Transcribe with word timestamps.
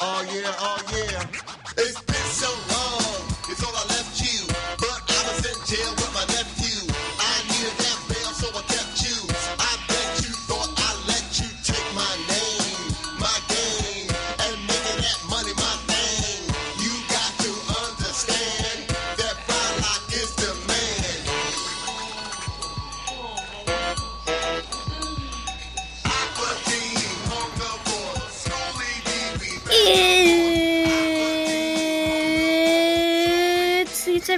Oh 0.00 0.26
yeah, 0.34 0.52
oh 0.58 0.82
yeah. 0.92 1.26
It's 1.78 2.13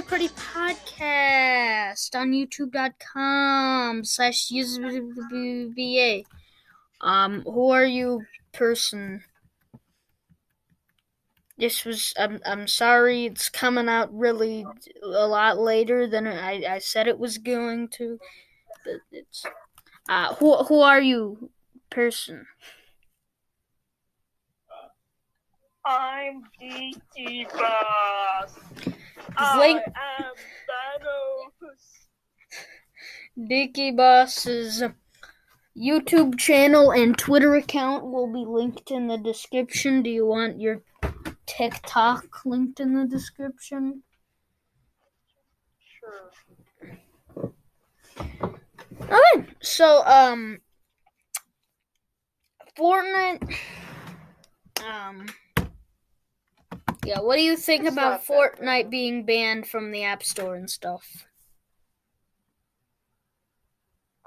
Pretty 0.07 0.29
Podcast 0.29 2.15
on 2.15 2.31
YouTube.com 2.31 4.05
slash 4.05 4.49
USBA. 4.49 6.23
Um, 7.01 7.41
who 7.41 7.71
are 7.71 7.85
you, 7.85 8.23
person? 8.53 9.25
This 11.57 11.83
was, 11.83 12.13
I'm, 12.17 12.39
I'm 12.45 12.67
sorry, 12.67 13.25
it's 13.25 13.49
coming 13.49 13.89
out 13.89 14.13
really 14.17 14.65
a 15.03 15.27
lot 15.27 15.59
later 15.59 16.07
than 16.07 16.25
I, 16.25 16.63
I 16.67 16.77
said 16.79 17.09
it 17.09 17.19
was 17.19 17.37
going 17.37 17.89
to. 17.89 18.17
But 18.85 19.01
it's, 19.11 19.45
uh, 20.07 20.35
who, 20.35 20.55
who 20.63 20.79
are 20.79 21.01
you, 21.01 21.49
person? 21.89 22.47
I'm 25.83 26.43
DT 26.61 27.51
Boss. 27.51 28.55
Link- 29.57 29.81
I 29.95 30.23
am 30.23 30.33
Thanos. 30.67 32.07
Dicky 33.47 33.91
Boss's 33.91 34.83
YouTube 35.77 36.39
channel 36.39 36.91
and 36.91 37.17
Twitter 37.17 37.55
account 37.55 38.05
will 38.05 38.31
be 38.31 38.45
linked 38.47 38.89
in 38.89 39.07
the 39.07 39.17
description. 39.17 40.01
Do 40.01 40.09
you 40.09 40.25
want 40.25 40.59
your 40.59 40.81
TikTok 41.45 42.45
linked 42.45 42.79
in 42.79 42.95
the 42.95 43.05
description? 43.05 44.01
Sure. 45.79 46.31
Okay, 49.01 49.45
so 49.61 50.03
um, 50.05 50.59
Fortnite. 52.77 53.55
Um, 54.83 55.27
yeah, 57.07 57.21
what 57.21 57.37
do 57.37 57.41
you 57.41 57.55
think 57.55 57.85
It's 57.85 57.93
about 57.93 58.25
Fortnite 58.25 58.89
being 58.89 59.25
banned 59.25 59.65
from 59.65 59.91
the 59.91 60.03
App 60.03 60.23
Store 60.23 60.55
and 60.55 60.69
stuff? 60.69 61.05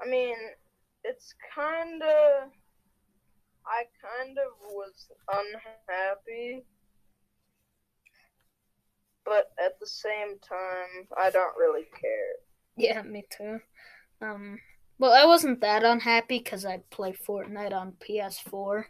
I 0.03 0.09
mean, 0.09 0.35
it's 1.03 1.35
kind 1.53 2.01
of. 2.01 2.49
I 3.67 3.83
kind 4.01 4.35
of 4.39 4.73
was 4.73 5.09
unhappy. 5.31 6.63
But 9.23 9.51
at 9.63 9.79
the 9.79 9.85
same 9.85 10.39
time, 10.39 11.07
I 11.15 11.29
don't 11.29 11.55
really 11.55 11.85
care. 12.01 12.33
Yeah, 12.77 13.03
me 13.03 13.23
too. 13.37 13.59
Um, 14.23 14.57
well, 14.97 15.13
I 15.13 15.27
wasn't 15.27 15.61
that 15.61 15.83
unhappy 15.83 16.39
because 16.39 16.65
I 16.65 16.81
play 16.89 17.13
Fortnite 17.13 17.73
on 17.73 17.93
PS4, 18.03 18.85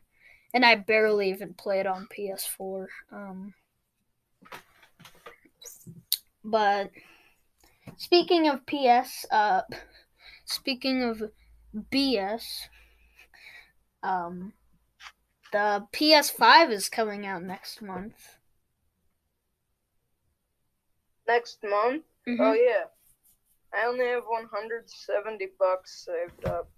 and 0.54 0.66
I 0.66 0.76
barely 0.76 1.30
even 1.30 1.56
play 1.56 1.82
it 1.82 1.88
on 1.88 2.08
PS4. 2.18 2.86
Um, 3.12 3.54
but 6.44 6.92
speaking 7.98 8.48
of 8.48 8.66
PS, 8.66 9.26
uh, 9.32 9.62
speaking 10.46 11.04
of 11.04 11.32
BS, 11.92 12.68
um, 14.04 14.54
the 15.52 15.88
PS5 15.92 16.72
is 16.72 16.90
coming 16.90 17.26
out 17.26 17.44
next 17.44 17.82
month. 17.82 18.38
Next 21.28 21.64
month? 21.64 22.04
Mhm. 22.28 22.40
Oh, 22.40 22.54
yeah. 22.54 22.86
I 23.74 23.86
only 23.86 24.06
have 24.08 24.26
170 24.26 25.48
bucks 25.58 26.06
saved 26.06 26.46
up. 26.46 26.70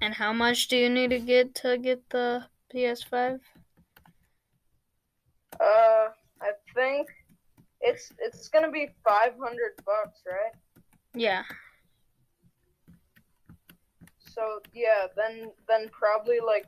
And 0.00 0.14
how 0.14 0.32
much 0.32 0.68
do 0.68 0.76
you 0.76 0.88
need 0.88 1.10
to 1.10 1.18
get 1.18 1.54
to 1.56 1.76
get 1.78 2.08
the 2.10 2.48
PS5? 2.70 3.40
Uh, 5.58 6.10
I 6.40 6.52
think 6.74 7.08
it's 7.80 8.12
it's 8.18 8.48
gonna 8.48 8.70
be 8.70 8.88
500 9.04 9.56
bucks, 9.84 10.22
right? 10.26 10.52
Yeah. 11.14 11.42
So 14.18 14.60
yeah, 14.72 15.06
then 15.16 15.50
then 15.68 15.88
probably 15.90 16.38
like 16.44 16.66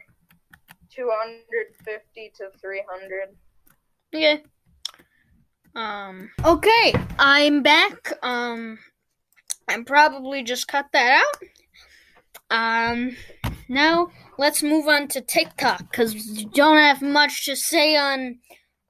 250 0.95 2.33
to 2.37 2.51
300. 2.61 3.37
Okay. 4.13 4.43
Um. 5.77 6.31
Okay, 6.45 6.95
I'm 7.19 7.63
back. 7.63 8.13
Um, 8.23 8.79
I 9.69 9.81
probably 9.87 10.43
just 10.43 10.67
cut 10.67 10.87
that 10.93 11.23
out. 11.23 12.91
Um. 12.91 13.17
Now 13.69 14.09
let's 14.37 14.65
move 14.65 14.89
on 14.89 15.07
to 15.09 15.21
TikTok 15.21 15.79
because 15.91 16.15
you 16.15 16.49
don't 16.49 16.79
have 16.79 17.03
much 17.03 17.45
to 17.45 17.55
say 17.55 17.97
on 17.97 18.41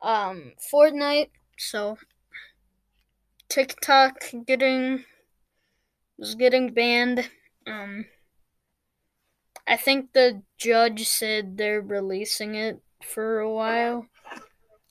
um 0.00 0.52
Fortnite. 0.72 1.28
So 1.58 1.98
TikTok 3.50 4.30
getting 4.46 5.04
was 6.16 6.34
getting 6.34 6.72
banned. 6.72 7.28
Um. 7.66 8.06
I 9.66 9.76
think 9.76 10.12
the 10.12 10.42
judge 10.58 11.06
said 11.06 11.56
they're 11.56 11.80
releasing 11.80 12.54
it 12.54 12.80
for 13.04 13.38
a 13.40 13.52
while 13.52 14.06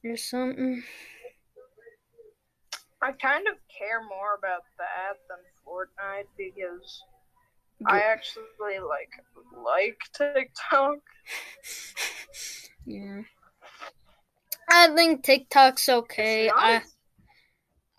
or 0.06 0.16
something. 0.16 0.84
I 3.02 3.12
kind 3.14 3.48
of 3.48 3.56
care 3.78 4.02
more 4.08 4.36
about 4.38 4.64
that 4.78 5.19
than 5.30 5.40
Fortnite 5.66 6.28
because 6.38 7.02
I 7.88 8.02
actually 8.02 8.80
like 8.80 9.12
like 9.66 10.00
TikTok. 10.16 11.00
Yeah. 12.86 13.22
I 14.68 14.88
think 14.96 15.24
TikTok's 15.24 15.90
okay. 15.90 16.50
I. 16.50 16.81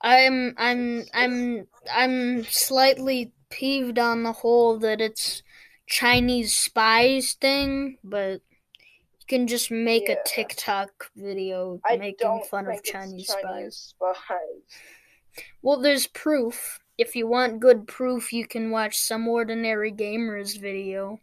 I'm 0.01 0.55
I'm 0.57 1.05
I'm 1.13 1.67
I'm 1.93 2.45
slightly 2.45 3.33
peeved 3.51 3.99
on 3.99 4.23
the 4.23 4.33
whole 4.33 4.79
that 4.79 5.01
it's 5.01 5.43
Chinese 5.87 6.57
spies 6.57 7.35
thing, 7.35 7.99
but 8.03 8.41
you 8.79 9.27
can 9.29 9.47
just 9.47 9.71
make 9.71 10.09
a 10.09 10.17
TikTok 10.25 11.11
video 11.17 11.81
I 11.85 11.97
making 11.97 12.43
fun 12.51 12.67
of 12.67 12.83
Chinese, 12.83 13.29
Chinese 13.43 13.95
spies. 13.95 13.95
spies. 13.97 15.45
Well, 15.63 15.81
there's 15.81 16.07
proof. 16.07 16.81
If 16.97 17.17
you 17.17 17.27
want 17.27 17.61
good 17.61 17.87
proof, 17.87 18.33
you 18.33 18.47
can 18.47 18.71
watch 18.71 18.99
some 18.99 19.27
ordinary 19.29 19.93
gamers 19.93 20.59
video. 20.59 21.21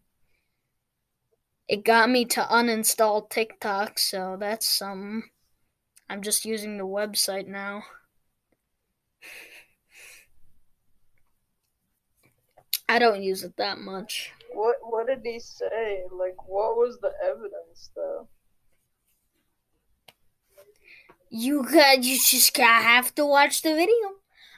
It 1.67 1.83
got 1.83 2.09
me 2.09 2.25
to 2.25 2.41
uninstall 2.41 3.29
TikTok, 3.29 3.99
so 3.99 4.37
that's 4.39 4.67
some. 4.67 5.25
I'm 6.09 6.21
just 6.21 6.45
using 6.45 6.77
the 6.77 6.85
website 6.85 7.47
now. 7.47 7.83
I 12.89 12.99
don't 12.99 13.21
use 13.21 13.43
it 13.43 13.57
that 13.57 13.79
much. 13.79 14.31
What 14.53 14.77
what 14.81 15.07
did 15.07 15.21
he 15.23 15.39
say? 15.39 16.03
Like 16.11 16.47
what 16.47 16.77
was 16.77 16.99
the 17.01 17.11
evidence 17.23 17.89
though? 17.95 18.27
You 21.29 21.63
got 21.63 22.03
you 22.03 22.17
just 22.17 22.53
gotta 22.53 22.83
have 22.83 23.13
to 23.15 23.25
watch 23.25 23.61
the 23.61 23.75
video. 23.75 24.15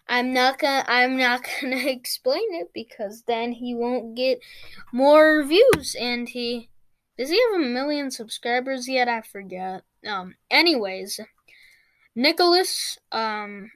I'm 0.07 0.33
not 0.33 0.59
gonna 0.59 0.85
I'm 0.87 1.17
not 1.17 1.41
gonna 1.61 1.87
explain 1.87 2.53
it 2.53 2.69
because 2.73 3.23
then 3.23 3.53
he 3.53 3.73
won't 3.73 4.15
get 4.15 4.39
more 4.93 5.43
views 5.43 5.95
and 5.99 6.29
he 6.29 6.69
does 7.17 7.29
he 7.29 7.41
have 7.51 7.61
a 7.61 7.65
million 7.65 8.11
subscribers 8.11 8.87
yet? 8.87 9.07
I 9.07 9.21
forget. 9.21 9.83
Um 10.05 10.35
anyways, 10.51 11.19
Nicholas 12.15 12.99
um 13.11 13.71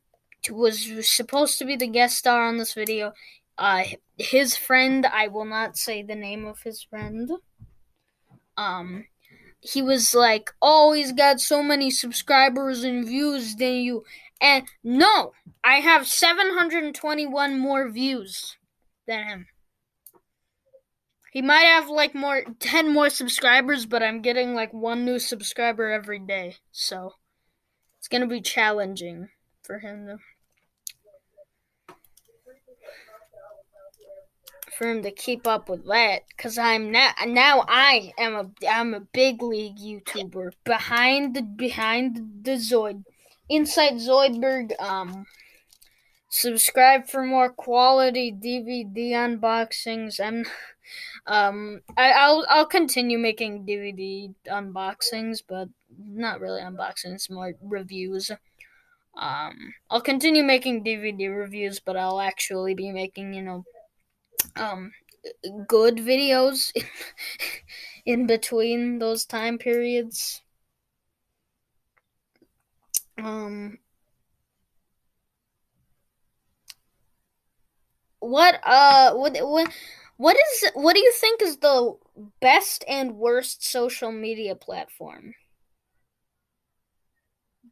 was 0.49 0.87
supposed 1.09 1.57
to 1.57 1.65
be 1.65 1.75
the 1.75 1.87
guest 1.87 2.17
star 2.17 2.47
on 2.47 2.57
this 2.57 2.73
video. 2.73 3.13
Uh 3.57 3.83
his 4.17 4.55
friend, 4.55 5.05
I 5.05 5.27
will 5.27 5.45
not 5.45 5.77
say 5.77 6.03
the 6.03 6.15
name 6.15 6.45
of 6.45 6.61
his 6.63 6.83
friend. 6.83 7.29
Um 8.57 9.05
he 9.61 9.81
was 9.81 10.13
like, 10.13 10.51
"Oh, 10.61 10.91
he's 10.91 11.13
got 11.13 11.39
so 11.39 11.63
many 11.63 11.89
subscribers 11.89 12.83
and 12.83 13.05
views 13.05 13.55
than 13.55 13.75
you." 13.75 14.03
And 14.41 14.67
no, 14.83 15.33
I 15.63 15.75
have 15.75 16.07
721 16.07 17.57
more 17.57 17.89
views 17.89 18.57
than 19.07 19.25
him. 19.25 19.47
He 21.31 21.41
might 21.41 21.63
have 21.63 21.89
like 21.89 22.13
more 22.13 22.43
10 22.59 22.93
more 22.93 23.09
subscribers, 23.09 23.85
but 23.85 24.03
I'm 24.03 24.21
getting 24.21 24.53
like 24.53 24.73
one 24.73 25.05
new 25.05 25.17
subscriber 25.17 25.89
every 25.89 26.19
day. 26.19 26.57
So 26.71 27.15
it's 27.97 28.07
going 28.07 28.21
to 28.21 28.27
be 28.27 28.41
challenging 28.41 29.29
for 29.63 29.79
him 29.79 30.05
to 30.07 30.17
for 34.77 34.89
him 34.89 35.03
to 35.03 35.11
keep 35.11 35.47
up 35.47 35.69
with 35.69 35.85
that 35.87 36.23
cuz 36.37 36.57
I'm 36.57 36.91
now 36.91 37.11
now 37.25 37.65
I 37.67 38.13
am 38.17 38.35
a 38.35 38.67
I'm 38.67 38.93
a 38.93 38.99
big 38.99 39.41
league 39.41 39.77
YouTuber 39.77 40.51
behind 40.63 41.35
the 41.35 41.41
behind 41.41 42.43
the 42.43 42.57
Zoid 42.57 43.03
inside 43.49 43.93
Zoidberg 43.95 44.73
um 44.79 45.25
subscribe 46.29 47.07
for 47.07 47.23
more 47.23 47.49
quality 47.51 48.31
DVD 48.31 49.11
unboxings. 49.11 50.19
I'm 50.19 50.45
um 51.27 51.81
I, 51.95 52.11
I'll 52.11 52.45
I'll 52.49 52.65
continue 52.65 53.17
making 53.17 53.65
DVD 53.65 54.33
unboxings, 54.47 55.43
but 55.47 55.69
not 55.97 56.41
really 56.41 56.61
unboxings, 56.61 57.29
more 57.29 57.53
reviews. 57.61 58.31
Um 59.15 59.73
I'll 59.89 60.01
continue 60.01 60.43
making 60.43 60.83
DVD 60.83 61.29
reviews, 61.35 61.79
but 61.79 61.95
I'll 61.95 62.19
actually 62.19 62.73
be 62.73 62.91
making, 62.91 63.33
you 63.33 63.43
know, 63.43 63.63
um 64.55 64.91
good 65.67 65.97
videos 65.97 66.71
in 68.05 68.27
between 68.27 68.99
those 68.99 69.25
time 69.25 69.57
periods. 69.57 70.41
Um 73.17 73.77
what 78.19 78.59
uh 78.63 79.13
what 79.13 79.37
what 79.41 79.69
what 80.17 80.37
is 80.37 80.71
what 80.73 80.95
do 80.95 81.01
you 81.01 81.13
think 81.13 81.41
is 81.41 81.57
the 81.57 81.95
best 82.39 82.83
and 82.87 83.15
worst 83.15 83.65
social 83.65 84.11
media 84.11 84.55
platform? 84.55 85.33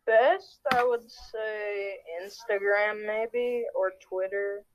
Best, 0.05 0.59
I 0.73 0.83
would 0.83 1.09
say 1.09 1.97
Instagram 2.23 3.05
maybe 3.05 3.65
or 3.75 3.91
Twitter. 4.01 4.65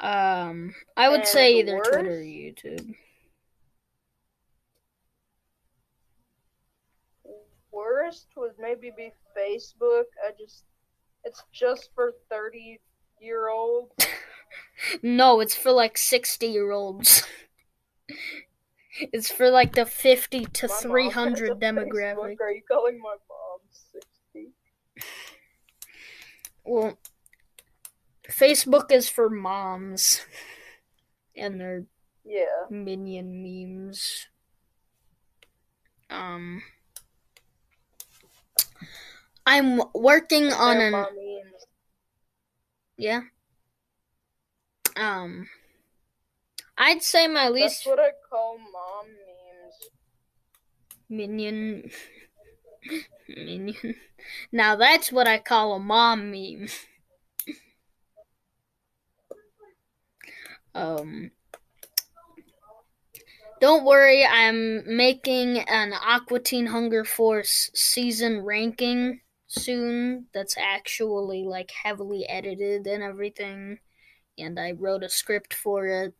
Um, 0.00 0.74
I 0.96 1.08
would 1.08 1.20
And 1.20 1.28
say 1.28 1.58
either? 1.58 1.78
Twitter 1.80 2.10
or 2.10 2.22
YouTube. 2.22 2.94
Worst 7.72 8.26
would 8.36 8.52
maybe 8.58 8.90
be 8.96 9.12
Facebook. 9.36 10.04
I 10.26 10.32
just 10.38 10.64
it's 11.24 11.42
just 11.52 11.90
for 11.94 12.14
30 12.30 12.80
year 13.20 13.48
olds. 13.48 13.92
No, 15.02 15.40
it's 15.40 15.54
for 15.54 15.70
like 15.70 15.96
sixty 15.98 16.46
year 16.48 16.72
olds. 16.72 17.22
It's 19.12 19.30
for 19.30 19.48
like 19.50 19.74
the 19.74 19.86
fifty 19.86 20.44
to 20.46 20.66
three 20.66 21.08
hundred 21.10 21.60
demographic. 21.60 22.36
Facebook. 22.36 22.40
Are 22.40 22.50
you 22.50 22.62
calling 22.68 22.98
my 22.98 23.14
mom 23.28 23.60
60? 23.92 24.52
Well, 26.64 26.98
Facebook 28.40 28.90
is 28.90 29.08
for 29.08 29.28
moms 29.28 30.24
and 31.36 31.60
their 31.60 31.84
Yeah. 32.24 32.64
minion 32.70 33.42
memes. 33.42 34.26
Um, 36.08 36.62
I'm 39.46 39.82
working 39.94 40.52
on 40.52 40.78
an 40.78 41.06
yeah. 42.96 43.22
Um, 44.96 45.48
I'd 46.76 47.02
say 47.02 47.26
my 47.26 47.44
That's 47.44 47.54
least 47.54 47.84
That's 47.84 47.86
what 47.86 48.00
I 48.00 48.10
call 48.28 48.58
mom 48.58 49.06
memes. 49.06 49.90
minion 51.08 51.90
minion. 53.28 53.94
Now 54.52 54.76
that's 54.76 55.12
what 55.12 55.28
I 55.28 55.38
call 55.38 55.74
a 55.74 55.78
mom 55.78 56.30
meme. 56.30 56.68
um. 60.74 61.30
Don't 63.60 63.84
worry, 63.84 64.24
I'm 64.24 64.96
making 64.96 65.58
an 65.58 65.92
Aqua 65.92 66.40
Teen 66.40 66.66
Hunger 66.66 67.04
Force 67.04 67.70
season 67.74 68.40
ranking 68.40 69.20
soon 69.48 70.26
that's 70.32 70.56
actually 70.56 71.44
like 71.44 71.70
heavily 71.82 72.26
edited 72.26 72.86
and 72.86 73.02
everything. 73.02 73.78
And 74.38 74.58
I 74.58 74.72
wrote 74.72 75.02
a 75.02 75.10
script 75.10 75.52
for 75.52 75.86
it. 75.86 76.14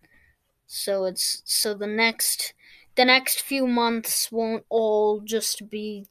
So 0.66 1.06
it's 1.06 1.40
so 1.46 1.72
the 1.72 1.86
next 1.86 2.52
the 2.96 3.06
next 3.06 3.40
few 3.40 3.66
months 3.66 4.30
won't 4.30 4.64
all 4.68 5.20
just 5.20 5.70
be 5.70 6.06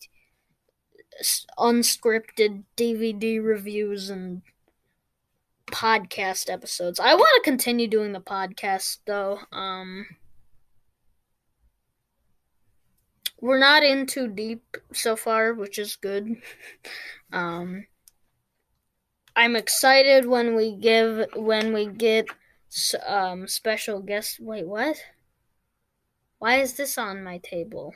unscripted 1.57 2.63
DVD 2.77 3.43
reviews 3.43 4.09
and 4.09 4.41
podcast 5.71 6.49
episodes. 6.49 6.99
I 6.99 7.15
want 7.15 7.31
to 7.35 7.49
continue 7.49 7.87
doing 7.87 8.11
the 8.11 8.19
podcast 8.21 8.99
though. 9.05 9.39
Um 9.51 10.05
we're 13.41 13.59
not 13.59 13.83
in 13.83 14.05
too 14.05 14.27
deep 14.27 14.77
so 14.91 15.15
far, 15.15 15.53
which 15.53 15.77
is 15.79 15.95
good. 15.95 16.35
Um 17.31 17.85
I'm 19.35 19.55
excited 19.55 20.25
when 20.25 20.55
we 20.55 20.75
give 20.75 21.27
when 21.35 21.73
we 21.73 21.85
get 21.85 22.25
um 23.07 23.47
special 23.47 24.01
guests. 24.01 24.39
Wait, 24.39 24.67
what? 24.67 24.97
Why 26.39 26.55
is 26.61 26.73
this 26.73 26.97
on 26.97 27.23
my 27.23 27.37
table? 27.37 27.93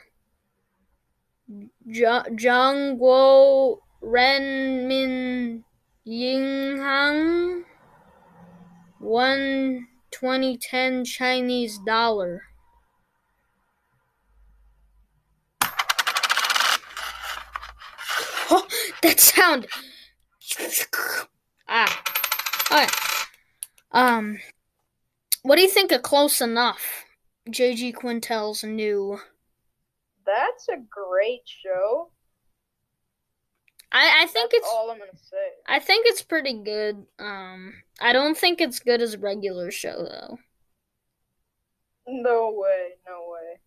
Jo- 1.88 2.24
Zhangguo 2.30 3.78
Renmin 4.02 5.64
Yinghang 6.06 7.64
one 8.98 9.86
2010 10.10 11.04
Chinese 11.06 11.78
dollar. 11.86 12.42
Oh, 18.50 18.66
that 19.02 19.18
sound. 19.18 19.66
Ah. 21.66 22.02
Alright. 22.70 22.92
Um. 23.92 24.38
What 25.42 25.56
do 25.56 25.62
you 25.62 25.68
think 25.68 25.90
of 25.90 26.02
Close 26.02 26.42
Enough? 26.42 27.04
JG 27.48 27.94
Quintel's 27.94 28.62
new. 28.62 29.18
That's 30.26 30.68
a 30.68 30.76
great 30.76 31.42
show. 31.46 32.10
I, 33.94 34.24
I 34.24 34.26
think 34.26 34.50
That's 34.50 34.64
it's 34.64 34.68
all 34.70 34.90
I'm 34.90 34.98
gonna 34.98 35.10
say. 35.14 35.36
I 35.66 35.78
think 35.78 36.06
it's 36.06 36.22
pretty 36.22 36.52
good. 36.52 37.06
Um 37.18 37.74
I 38.00 38.12
don't 38.12 38.36
think 38.36 38.60
it's 38.60 38.80
good 38.80 39.00
as 39.00 39.14
a 39.14 39.18
regular 39.18 39.70
show 39.70 40.04
though. 40.04 40.38
No 42.06 42.50
way, 42.50 42.94
no 43.06 43.30
way. 43.30 43.60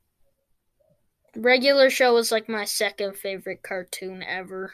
Regular 1.42 1.90
show 1.90 2.18
is 2.18 2.32
like 2.32 2.50
my 2.50 2.66
second 2.66 3.16
favorite 3.16 3.64
cartoon 3.64 4.22
ever. 4.22 4.74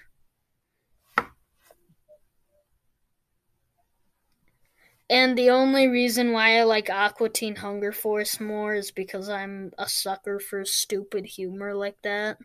And 5.09 5.37
the 5.37 5.49
only 5.51 5.87
reason 5.87 6.31
why 6.31 6.57
I 6.57 6.63
like 6.63 6.89
Aqua 6.89 7.29
Teen 7.29 7.57
Hunger 7.57 7.91
Force 7.91 8.39
more 8.39 8.73
is 8.73 8.89
because 8.89 9.29
I'm 9.29 9.71
a 9.77 9.87
sucker 9.87 10.39
for 10.39 10.65
stupid 10.65 11.25
humor 11.25 11.75
like 11.75 12.01
that. 12.01 12.37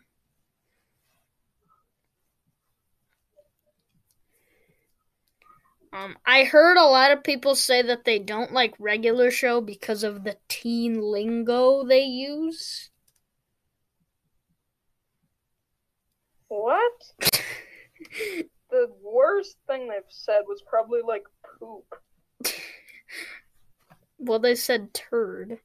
Um, 5.99 6.17
I 6.25 6.45
heard 6.45 6.77
a 6.77 6.85
lot 6.85 7.11
of 7.11 7.25
people 7.25 7.55
say 7.55 7.83
that 7.83 8.05
they 8.05 8.19
don't 8.19 8.53
like 8.53 8.75
regular 8.79 9.31
show 9.31 9.61
because 9.61 10.05
of 10.05 10.23
the 10.23 10.37
teen 10.49 11.01
lingo 11.01 11.85
they 11.85 12.03
use. 12.05 12.91
What? 16.47 16.93
the 18.71 18.91
worst 19.03 19.57
thing 19.67 19.89
they've 19.89 20.03
said 20.09 20.43
was 20.47 20.63
probably 20.63 21.01
like 21.05 21.25
poop. 21.59 21.95
Well, 24.19 24.39
they 24.39 24.55
said 24.55 24.95
turd 24.95 25.59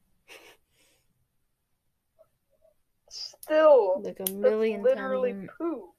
Still, 3.09 4.01
like 4.03 4.19
a 4.27 4.31
million 4.31 4.81
literally 4.81 5.47
poop. 5.59 5.91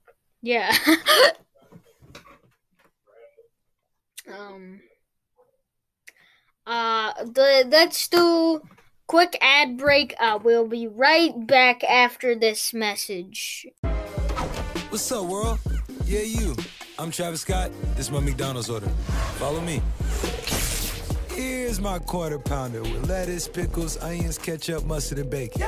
Yeah. 0.43 0.75
um. 4.33 4.81
Uh, 6.66 7.12
the 7.25 7.66
let's 7.69 8.09
do 8.09 8.62
quick 9.07 9.37
ad 9.40 9.76
break. 9.76 10.14
Uh, 10.19 10.38
we'll 10.43 10.66
be 10.66 10.87
right 10.87 11.47
back 11.47 11.85
after 11.85 12.35
this 12.35 12.73
message. 12.73 13.66
What's 14.88 15.11
up, 15.12 15.26
world? 15.26 15.59
Yeah, 16.07 16.21
you. 16.21 16.54
I'm 16.99 17.11
Travis 17.11 17.40
Scott. 17.40 17.71
This 17.97 18.07
is 18.07 18.11
my 18.11 18.21
McDonald's 18.21 18.71
order. 18.71 18.88
Follow 19.38 19.61
me. 19.61 19.83
Here's 21.31 21.81
my 21.81 21.99
quarter 21.99 22.38
pounder 22.38 22.83
with 22.83 23.09
lettuce, 23.09 23.49
pickles, 23.49 23.97
onions, 23.99 24.38
ketchup, 24.38 24.85
mustard, 24.85 25.19
and 25.19 25.28
bacon. 25.28 25.66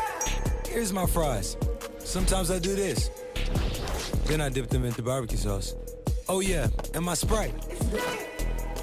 Here's 0.68 0.92
my 0.92 1.06
fries. 1.06 1.56
Sometimes 1.98 2.50
I 2.50 2.60
do 2.60 2.76
this. 2.76 3.10
Then 4.26 4.40
I 4.40 4.48
dip 4.48 4.68
them 4.68 4.84
into 4.84 5.02
barbecue 5.02 5.36
sauce. 5.36 5.74
Oh 6.28 6.40
yeah, 6.40 6.68
and 6.94 7.04
my 7.04 7.14
Sprite. 7.14 7.54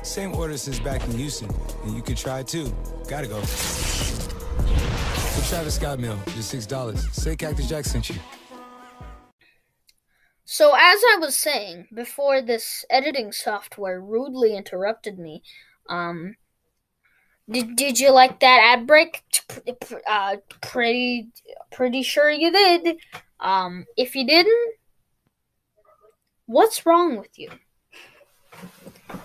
Same 0.03 0.35
order 0.35 0.57
since 0.57 0.79
back 0.79 1.03
in 1.05 1.11
Houston, 1.11 1.49
and 1.83 1.95
you 1.95 2.01
can 2.01 2.15
try 2.15 2.43
too. 2.43 2.73
Gotta 3.07 3.27
go. 3.27 3.39
The 3.39 5.45
Travis 5.49 5.75
Scott 5.75 5.99
meal, 5.99 6.19
just 6.35 6.49
six 6.49 6.65
dollars. 6.65 7.09
Say 7.11 7.35
Cactus 7.35 7.69
Jack 7.69 7.85
sent 7.85 8.09
you. 8.09 8.15
So, 10.45 10.73
as 10.75 11.01
I 11.13 11.17
was 11.19 11.35
saying 11.35 11.87
before, 11.93 12.41
this 12.41 12.85
editing 12.89 13.31
software 13.31 14.01
rudely 14.01 14.55
interrupted 14.55 15.17
me. 15.17 15.41
Um, 15.89 16.35
did 17.49 17.75
did 17.75 17.99
you 17.99 18.11
like 18.11 18.39
that 18.41 18.59
ad 18.61 18.85
break? 18.85 19.23
Uh, 20.05 20.37
pretty 20.61 21.29
pretty 21.71 22.03
sure 22.03 22.29
you 22.29 22.51
did. 22.51 22.97
Um, 23.39 23.85
if 23.97 24.15
you 24.15 24.27
didn't, 24.27 24.73
what's 26.45 26.85
wrong 26.85 27.17
with 27.17 27.37
you? 27.37 27.49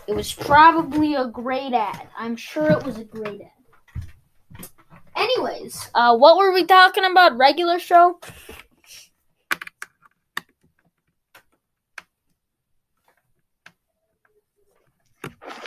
It 0.09 0.17
was 0.17 0.33
probably 0.33 1.17
a 1.17 1.27
great 1.27 1.75
ad. 1.75 2.09
I'm 2.17 2.35
sure 2.35 2.71
it 2.71 2.83
was 2.83 2.97
a 2.97 3.05
great 3.05 3.43
ad. 3.43 4.67
Anyways, 5.15 5.91
uh, 5.95 6.17
what 6.17 6.39
were 6.39 6.51
we 6.51 6.65
talking 6.65 7.05
about? 7.05 7.37
Regular 7.37 7.79
show? 7.79 8.19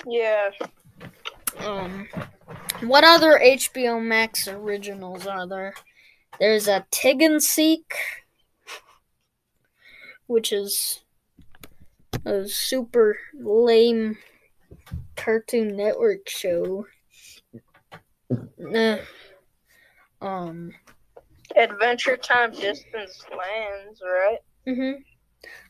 Yeah. 0.08 0.50
Um, 1.60 2.08
what 2.82 3.04
other 3.04 3.40
HBO 3.44 4.04
Max 4.04 4.48
originals 4.48 5.28
are 5.28 5.48
there? 5.48 5.76
There's 6.40 6.68
a 6.68 6.88
Tig 6.90 7.22
and 7.22 7.44
Seek, 7.44 7.94
which 10.26 10.52
is 10.52 11.04
a 12.26 12.48
super 12.48 13.20
lame 13.40 14.18
Cartoon 15.16 15.76
Network 15.76 16.28
show. 16.28 16.86
Nah. 18.58 18.98
Um. 20.22 20.72
Adventure 21.56 22.18
Time 22.18 22.52
Distant 22.52 23.12
Lands, 23.38 24.02
right? 24.04 24.38
hmm 24.66 24.92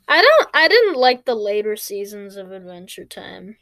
I 0.08 0.22
don't. 0.22 0.50
I 0.54 0.68
didn't 0.68 0.96
like 0.96 1.26
the 1.26 1.36
later 1.36 1.76
seasons 1.76 2.36
of 2.36 2.52
Adventure 2.52 3.06
Time. 3.06 3.58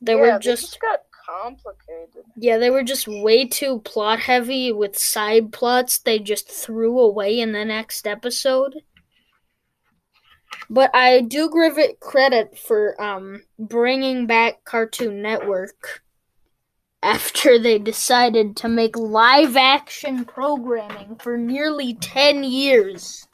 They 0.00 0.14
yeah, 0.14 0.20
were 0.20 0.32
they 0.32 0.38
just 0.38 0.80
got 0.80 1.00
complicated. 1.30 2.24
Yeah, 2.36 2.58
they 2.58 2.70
were 2.70 2.82
just 2.82 3.06
way 3.06 3.46
too 3.46 3.80
plot 3.80 4.20
heavy 4.20 4.72
with 4.72 4.98
side 4.98 5.52
plots 5.52 5.98
they 5.98 6.18
just 6.18 6.48
threw 6.48 6.98
away 6.98 7.38
in 7.38 7.52
the 7.52 7.64
next 7.64 8.06
episode. 8.06 8.82
But 10.68 10.94
I 10.94 11.20
do 11.20 11.50
give 11.50 11.78
it 11.78 12.00
credit 12.00 12.58
for 12.58 13.00
um 13.00 13.42
bringing 13.58 14.26
back 14.26 14.64
Cartoon 14.64 15.22
Network 15.22 16.02
after 17.02 17.58
they 17.58 17.78
decided 17.78 18.56
to 18.56 18.68
make 18.68 18.96
live 18.96 19.56
action 19.56 20.24
programming 20.24 21.16
for 21.16 21.36
nearly 21.36 21.94
10 21.94 22.44
years. 22.44 23.26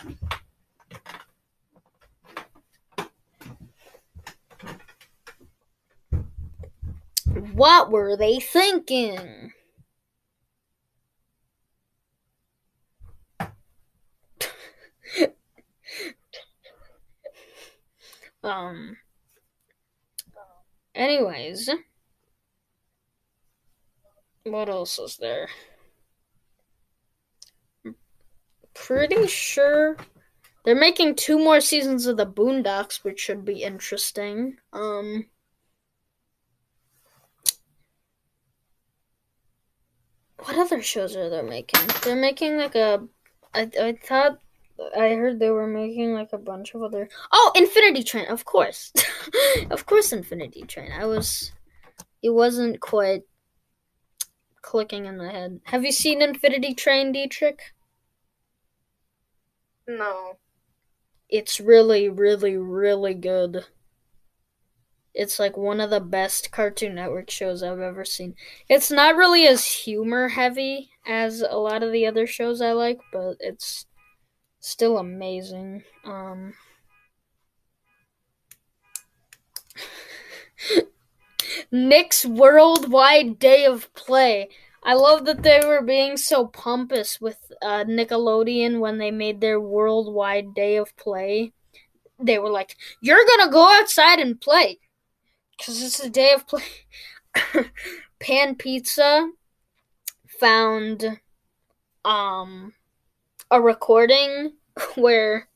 What 7.52 7.90
were 7.90 8.16
they 8.16 8.38
thinking? 8.38 9.52
Um. 18.46 18.96
Anyways, 20.94 21.68
what 24.44 24.68
else 24.68 24.98
is 24.98 25.18
there? 25.18 25.48
Pretty 28.72 29.26
sure 29.26 29.96
they're 30.64 30.74
making 30.74 31.16
two 31.16 31.38
more 31.38 31.60
seasons 31.60 32.06
of 32.06 32.16
the 32.16 32.26
Boondocks, 32.26 33.04
which 33.04 33.20
should 33.20 33.44
be 33.44 33.62
interesting. 33.62 34.56
Um. 34.72 35.26
What 40.38 40.56
other 40.56 40.82
shows 40.82 41.16
are 41.16 41.28
they 41.28 41.42
making? 41.42 41.80
They're 42.02 42.16
making 42.16 42.58
like 42.58 42.74
a. 42.74 43.06
I 43.54 43.70
I 43.80 43.98
thought 44.02 44.40
I 44.96 45.10
heard 45.10 45.38
they 45.38 45.50
were 45.50 45.66
making 45.66 46.12
like 46.12 46.32
a 46.32 46.38
bunch 46.38 46.74
of 46.74 46.82
other. 46.82 47.08
Oh, 47.32 47.52
Infinity 47.54 48.02
Train, 48.02 48.26
of 48.26 48.44
course, 48.44 48.92
of 49.70 49.86
course, 49.86 50.12
Infinity 50.12 50.62
Train. 50.62 50.92
I 50.92 51.06
was. 51.06 51.52
It 52.22 52.30
wasn't 52.30 52.80
quite 52.80 53.22
clicking 54.62 55.06
in 55.06 55.16
my 55.16 55.30
head. 55.30 55.60
Have 55.64 55.84
you 55.84 55.92
seen 55.92 56.20
Infinity 56.20 56.74
Train, 56.74 57.12
Dietrich? 57.12 57.60
No. 59.86 60.38
It's 61.28 61.60
really, 61.60 62.08
really, 62.08 62.56
really 62.56 63.14
good. 63.14 63.64
It's 65.14 65.38
like 65.38 65.56
one 65.56 65.80
of 65.80 65.90
the 65.90 66.00
best 66.00 66.52
Cartoon 66.52 66.96
Network 66.96 67.30
shows 67.30 67.62
I've 67.62 67.80
ever 67.80 68.04
seen. 68.04 68.34
It's 68.68 68.90
not 68.90 69.16
really 69.16 69.46
as 69.46 69.64
humor 69.64 70.28
heavy 70.28 70.90
as 71.06 71.40
a 71.40 71.56
lot 71.56 71.82
of 71.82 71.92
the 71.92 72.06
other 72.06 72.26
shows 72.26 72.60
I 72.60 72.72
like, 72.72 72.98
but 73.12 73.36
it's 73.40 73.86
still 74.66 74.98
amazing. 74.98 75.84
Um 76.04 76.54
Nick's 81.70 82.24
Worldwide 82.24 83.38
Day 83.38 83.64
of 83.64 83.92
Play. 83.94 84.48
I 84.82 84.94
love 84.94 85.24
that 85.24 85.42
they 85.42 85.60
were 85.66 85.82
being 85.82 86.16
so 86.16 86.46
pompous 86.46 87.20
with 87.20 87.52
uh, 87.60 87.84
Nickelodeon 87.84 88.78
when 88.78 88.98
they 88.98 89.10
made 89.10 89.40
their 89.40 89.60
Worldwide 89.60 90.54
Day 90.54 90.76
of 90.76 90.96
Play. 90.96 91.52
They 92.20 92.38
were 92.38 92.50
like, 92.50 92.76
"You're 93.00 93.26
gonna 93.26 93.50
go 93.50 93.68
outside 93.78 94.20
and 94.20 94.40
play." 94.40 94.78
because 95.56 95.82
it's 95.82 96.00
a 96.00 96.10
day 96.10 96.32
of 96.32 96.46
play. 96.46 96.62
Pan 98.20 98.54
Pizza 98.54 99.30
found 100.40 101.20
um 102.04 102.72
a 103.50 103.60
recording 103.60 104.54
where 104.94 105.48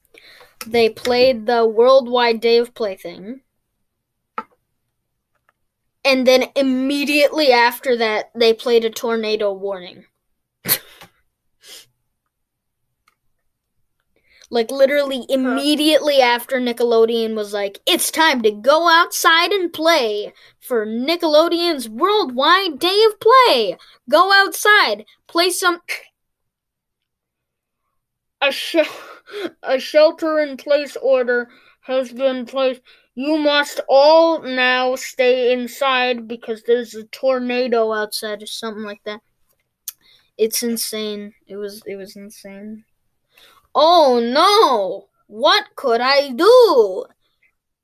they 0.66 0.88
played 0.88 1.46
the 1.46 1.66
worldwide 1.66 2.40
day 2.40 2.58
of 2.58 2.74
play 2.74 2.96
thing. 2.96 3.42
And 6.04 6.26
then 6.26 6.50
immediately 6.56 7.52
after 7.52 7.96
that, 7.96 8.30
they 8.34 8.52
played 8.54 8.84
a 8.84 8.90
tornado 8.90 9.52
warning. 9.52 10.06
Like 14.52 14.70
literally 14.72 15.24
immediately 15.28 16.20
after 16.20 16.56
Nickelodeon 16.60 17.36
was 17.36 17.52
like, 17.52 17.80
it's 17.86 18.10
time 18.10 18.42
to 18.42 18.50
go 18.50 18.88
outside 18.88 19.52
and 19.52 19.72
play 19.72 20.32
for 20.58 20.84
Nickelodeon's 20.84 21.88
worldwide 21.88 22.80
day 22.80 23.04
of 23.04 23.20
play. 23.20 23.76
Go 24.08 24.32
outside, 24.32 25.04
play 25.28 25.50
some 25.50 25.80
a 28.40 28.52
sh- 28.52 28.76
a 29.62 29.78
shelter 29.78 30.38
in 30.38 30.56
place 30.56 30.96
order 30.96 31.48
has 31.82 32.12
been 32.12 32.46
placed. 32.46 32.82
You 33.14 33.38
must 33.38 33.80
all 33.88 34.42
now 34.42 34.96
stay 34.96 35.52
inside 35.52 36.28
because 36.28 36.62
there's 36.62 36.94
a 36.94 37.04
tornado 37.04 37.92
outside 37.92 38.42
or 38.42 38.46
something 38.46 38.84
like 38.84 39.02
that. 39.04 39.20
It's 40.36 40.62
insane. 40.62 41.34
It 41.46 41.56
was 41.56 41.82
it 41.86 41.94
was 41.96 42.16
insane. 42.16 42.84
Oh 43.74 44.20
no! 44.20 45.08
What 45.26 45.76
could 45.76 46.00
I 46.00 46.30
do? 46.30 47.06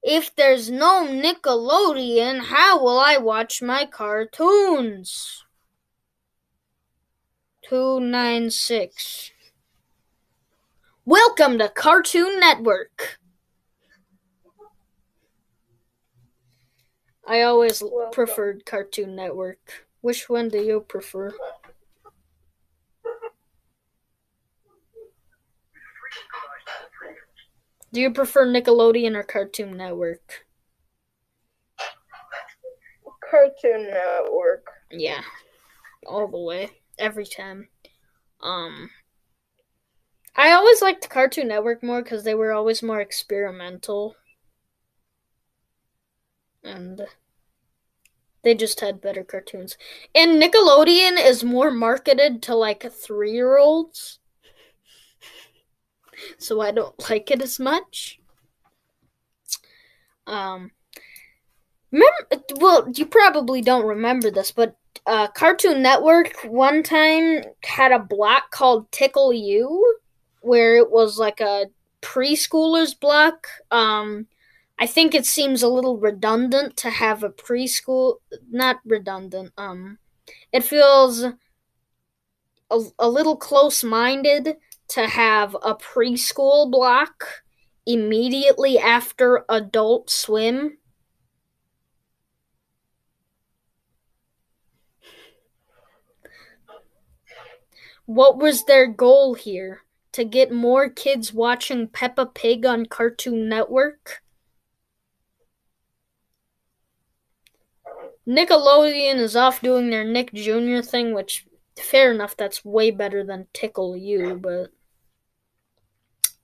If 0.03 0.35
there's 0.37 0.71
no 0.71 1.07
Nickelodeon, 1.07 2.47
how 2.47 2.83
will 2.83 2.99
I 3.01 3.19
watch 3.19 3.63
my 3.63 3.87
cartoons? 3.87 5.45
296. 7.63 9.33
Welcome 11.09 11.59
to 11.59 11.69
Cartoon 11.69 12.41
Network. 12.41 13.21
I 17.25 17.43
always 17.43 17.81
Welcome. 17.81 18.11
preferred 18.11 18.67
Cartoon 18.67 19.15
Network. 19.15 19.87
Which 20.01 20.29
one 20.29 20.49
do 20.49 20.59
you 20.59 20.81
prefer? 20.81 21.33
Do 27.93 28.01
you 28.01 28.13
prefer 28.13 28.45
Nickelodeon 28.45 29.15
or 29.15 29.23
Cartoon 29.23 29.77
Network? 29.77 30.45
Cartoon 33.31 33.91
Network. 33.91 34.67
Yeah, 34.91 35.23
all 36.05 36.27
the 36.27 36.41
way, 36.41 36.71
every 36.99 37.27
time. 37.27 37.69
Um, 38.41 38.91
I 40.37 40.53
always 40.53 40.83
liked 40.83 41.09
Cartoon 41.09 41.49
Network 41.49 41.83
more 41.83 42.03
because 42.03 42.25
they 42.25 42.35
were 42.35 42.53
always 42.53 42.83
more 42.83 43.01
experimental, 43.01 44.17
and 46.63 47.07
they 48.43 48.55
just 48.55 48.81
had 48.81 49.01
better 49.01 49.25
cartoons. 49.25 49.79
And 50.15 50.41
Nickelodeon 50.41 51.17
is 51.25 51.43
more 51.43 51.71
marketed 51.71 52.43
to 52.45 52.55
like 52.55 52.91
three 52.93 53.33
year 53.33 53.57
olds, 53.57 54.19
so 56.39 56.61
I 56.61 56.71
don't 56.71 56.95
like 57.11 57.31
it 57.31 57.43
as 57.43 57.59
much. 57.59 58.21
Um, 60.27 60.73
remember? 61.91 62.45
Well, 62.57 62.91
you 62.95 63.07
probably 63.07 63.63
don't 63.63 63.87
remember 63.87 64.31
this, 64.31 64.53
but 64.53 64.77
uh, 65.07 65.29
Cartoon 65.29 65.83
Network 65.83 66.37
one 66.45 66.83
time 66.83 67.43
had 67.63 67.93
a 67.93 67.99
block 67.99 68.51
called 68.51 68.91
Tickle 68.93 69.33
U, 69.33 69.97
where 70.47 70.77
it 70.77 70.91
was 70.91 71.19
like 71.19 71.41
a 71.41 71.67
preschooler's 72.01 72.95
block. 72.95 73.49
Um, 73.71 74.29
I 74.79 74.87
think 74.87 75.15
it 75.15 75.27
seems 75.27 75.63
a 75.63 75.69
little 75.69 75.99
redundant 75.99 76.77
to 76.79 76.91
have 76.91 77.23
a 77.25 77.31
preschool. 77.31 78.17
Not 78.51 78.81
redundant. 78.85 79.53
Um, 79.59 79.99
it 80.53 80.63
feels 80.65 81.25
a, 82.71 82.81
a 82.99 83.09
little 83.09 83.37
close-minded 83.37 84.57
to 84.89 85.07
have 85.09 85.57
a 85.63 85.75
preschool 85.75 86.71
block 86.71 87.43
immediately 87.87 88.79
after 88.79 89.45
Adult 89.49 90.11
Swim. 90.11 90.79
What 98.05 98.39
was 98.39 98.65
their 98.65 98.87
goal 98.87 99.35
here? 99.35 99.86
To 100.17 100.25
get 100.25 100.51
more 100.51 100.89
kids 100.89 101.35
watching 101.35 101.89
Peppa 101.89 102.25
Pig 102.25 102.65
on 102.65 102.87
Cartoon 102.87 103.51
Network? 103.51 104.23
Nickelodeon 108.27 109.17
is 109.17 109.37
off 109.37 109.61
doing 109.61 109.91
their 109.91 110.05
Nick 110.05 110.33
Jr. 110.33 110.81
thing, 110.81 111.13
which, 111.13 111.47
fair 111.79 112.13
enough, 112.13 112.35
that's 112.35 112.65
way 112.65 112.91
better 112.91 113.23
than 113.23 113.49
Tickle 113.53 113.95
U, 113.95 114.41
but. 114.43 114.71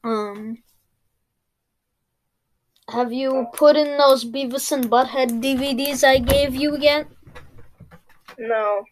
Um. 0.05 0.59
Have 2.91 3.11
you 3.11 3.47
put 3.55 3.75
in 3.77 3.97
those 3.97 4.27
Beavis 4.27 4.71
and 4.71 4.91
Butthead 4.91 5.43
DVDs 5.43 6.05
I 6.07 6.19
gave 6.19 6.55
you 6.55 6.77
yet? 6.77 7.07
No. 8.39 8.85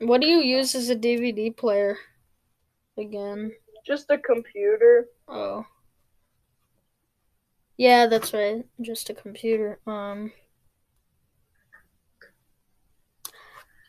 What 0.00 0.20
do 0.20 0.26
you 0.26 0.40
use 0.40 0.74
as 0.74 0.90
a 0.90 0.94
DVD 0.94 1.56
player? 1.56 1.96
Again. 2.96 3.52
Just 3.84 4.10
a 4.10 4.16
computer. 4.16 5.08
Oh. 5.28 5.66
Yeah, 7.76 8.06
that's 8.06 8.32
right. 8.32 8.64
Just 8.80 9.10
a 9.10 9.14
computer. 9.14 9.78
Um 9.86 10.32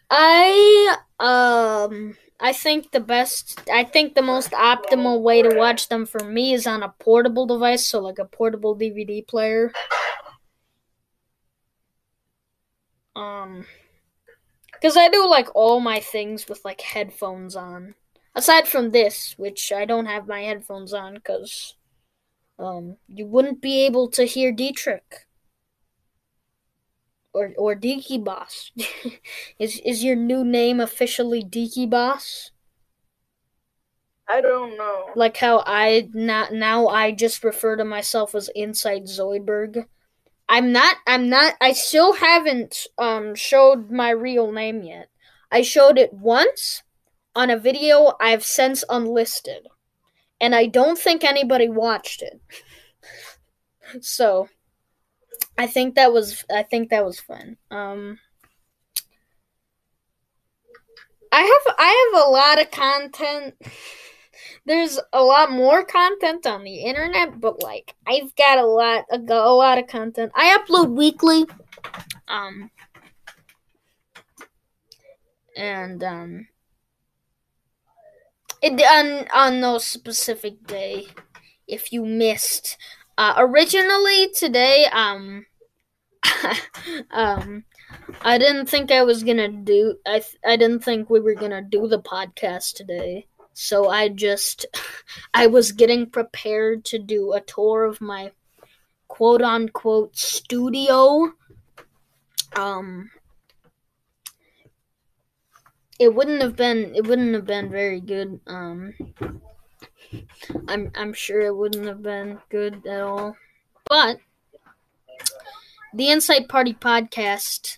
I 0.10 0.96
um 1.20 2.18
I 2.40 2.54
think 2.54 2.92
the 2.92 3.00
best 3.00 3.62
I 3.72 3.84
think 3.84 4.16
the 4.16 4.22
most 4.22 4.52
optimal 4.52 5.22
way 5.22 5.42
to 5.42 5.56
watch 5.56 5.88
them 5.90 6.06
for 6.06 6.24
me 6.24 6.54
is 6.54 6.68
on 6.68 6.84
a 6.84 6.94
portable 7.00 7.46
device, 7.46 7.86
so 7.86 8.00
like 8.00 8.20
a 8.20 8.26
portable 8.26 8.76
DVD 8.76 9.22
player. 9.24 9.72
Um 13.16 13.66
cuz 14.82 14.96
I 14.98 15.10
do 15.10 15.28
like 15.28 15.50
all 15.56 15.80
my 15.80 16.00
things 16.00 16.48
with 16.48 16.64
like 16.64 16.82
headphones 16.82 17.56
on. 17.56 17.96
Aside 18.36 18.68
from 18.68 18.92
this, 18.92 19.36
which 19.38 19.72
I 19.72 19.86
don't 19.86 20.08
have 20.08 20.28
my 20.28 20.42
headphones 20.42 20.94
on 20.94 21.18
cuz 21.20 21.76
um 22.60 22.98
you 23.08 23.26
wouldn't 23.26 23.62
be 23.62 23.86
able 23.86 24.10
to 24.12 24.26
hear 24.26 24.52
Dietrich 24.52 25.28
or 27.34 27.54
or 27.58 27.76
Deaky 27.76 28.24
Boss. 28.24 28.72
is 29.60 29.80
is 29.84 30.04
your 30.04 30.16
new 30.16 30.44
name 30.44 30.80
officially 30.80 31.44
Deaky 31.44 31.90
Boss? 31.90 32.52
I 34.28 34.42
don't 34.42 34.78
know. 34.78 35.10
Like 35.16 35.38
how 35.38 35.64
I 35.66 36.10
not 36.14 36.54
now 36.54 36.88
I 36.88 37.12
just 37.12 37.44
refer 37.44 37.76
to 37.76 37.84
myself 37.84 38.34
as 38.36 38.50
Inside 38.56 39.04
Zoidberg. 39.04 39.86
I'm 40.48 40.72
not 40.72 40.98
I'm 41.06 41.30
not 41.30 41.56
I 41.60 41.74
still 41.74 42.14
haven't 42.14 42.88
um 42.98 43.36
showed 43.36 43.92
my 43.92 44.12
real 44.12 44.52
name 44.52 44.84
yet. 44.84 45.10
I 45.52 45.62
showed 45.62 45.98
it 45.98 46.14
once 46.14 46.84
on 47.36 47.50
a 47.50 47.58
video 47.58 48.14
I've 48.20 48.44
since 48.44 48.84
unlisted. 48.90 49.68
And 50.40 50.54
I 50.54 50.66
don't 50.66 50.98
think 50.98 51.24
anybody 51.24 51.70
watched 51.70 52.22
it. 52.22 52.42
so 54.02 54.50
I 55.58 55.68
think 55.68 55.96
that 55.96 56.12
was 56.12 56.44
I 56.54 56.64
think 56.64 56.90
that 56.90 57.06
was 57.06 57.20
fun. 57.20 57.58
Um 57.72 58.20
I 61.32 61.42
have 61.42 61.76
I 61.80 62.12
have 62.14 62.28
a 62.28 62.30
lot 62.30 62.62
of 62.62 62.72
content. 62.72 63.56
There's 64.66 65.00
a 65.12 65.22
lot 65.22 65.52
more 65.52 65.84
content 65.84 66.46
on 66.46 66.64
the 66.64 66.84
internet, 66.84 67.40
but 67.40 67.62
like 67.62 67.96
I've 68.08 68.36
got 68.36 68.58
a 68.58 68.66
lot 68.66 69.06
a, 69.12 69.18
a 69.18 69.54
lot 69.56 69.78
of 69.78 69.88
content. 69.88 70.32
I 70.36 70.58
upload 70.58 70.96
weekly. 70.96 71.46
Um 72.28 72.72
and 75.56 76.04
um 76.04 76.48
it 78.64 78.82
on 78.82 79.28
on 79.34 79.60
no 79.60 79.78
specific 79.78 80.66
day 80.66 81.08
if 81.68 81.92
you 81.92 82.06
missed 82.06 82.78
uh, 83.18 83.36
originally 83.38 84.30
today, 84.30 84.86
um, 84.92 85.46
um, 87.12 87.64
I 88.22 88.38
didn't 88.38 88.68
think 88.68 88.92
I 88.92 89.04
was 89.04 89.24
gonna 89.24 89.50
do. 89.50 89.98
I 90.06 90.20
th- 90.20 90.38
I 90.46 90.56
didn't 90.56 90.84
think 90.84 91.10
we 91.10 91.20
were 91.20 91.36
gonna 91.36 91.62
do 91.62 91.88
the 91.88 92.00
podcast 92.00 92.76
today. 92.76 93.28
So 93.54 93.90
I 93.90 94.10
just, 94.10 94.66
I 95.34 95.48
was 95.48 95.72
getting 95.72 96.10
prepared 96.10 96.86
to 96.86 97.00
do 97.00 97.34
a 97.34 97.42
tour 97.42 97.84
of 97.84 98.02
my 98.02 98.32
quote 99.08 99.44
unquote 99.44 100.18
studio. 100.18 101.34
Um, 102.56 103.12
it 106.04 106.14
wouldn't 106.14 106.42
have 106.42 106.56
been. 106.58 106.94
It 106.96 107.08
wouldn't 107.08 107.34
have 107.34 107.46
been 107.46 107.70
very 107.70 108.02
good. 108.02 108.40
Um. 108.46 108.94
I'm 110.68 110.92
I'm 110.96 111.14
sure 111.14 111.42
it 111.42 111.56
wouldn't 111.56 111.88
have 111.88 112.04
been 112.04 112.40
good 112.50 112.86
at 112.86 113.02
all. 113.02 113.36
But 113.90 114.18
the 115.94 116.10
Insight 116.10 116.50
Party 116.50 116.74
podcast 116.74 117.78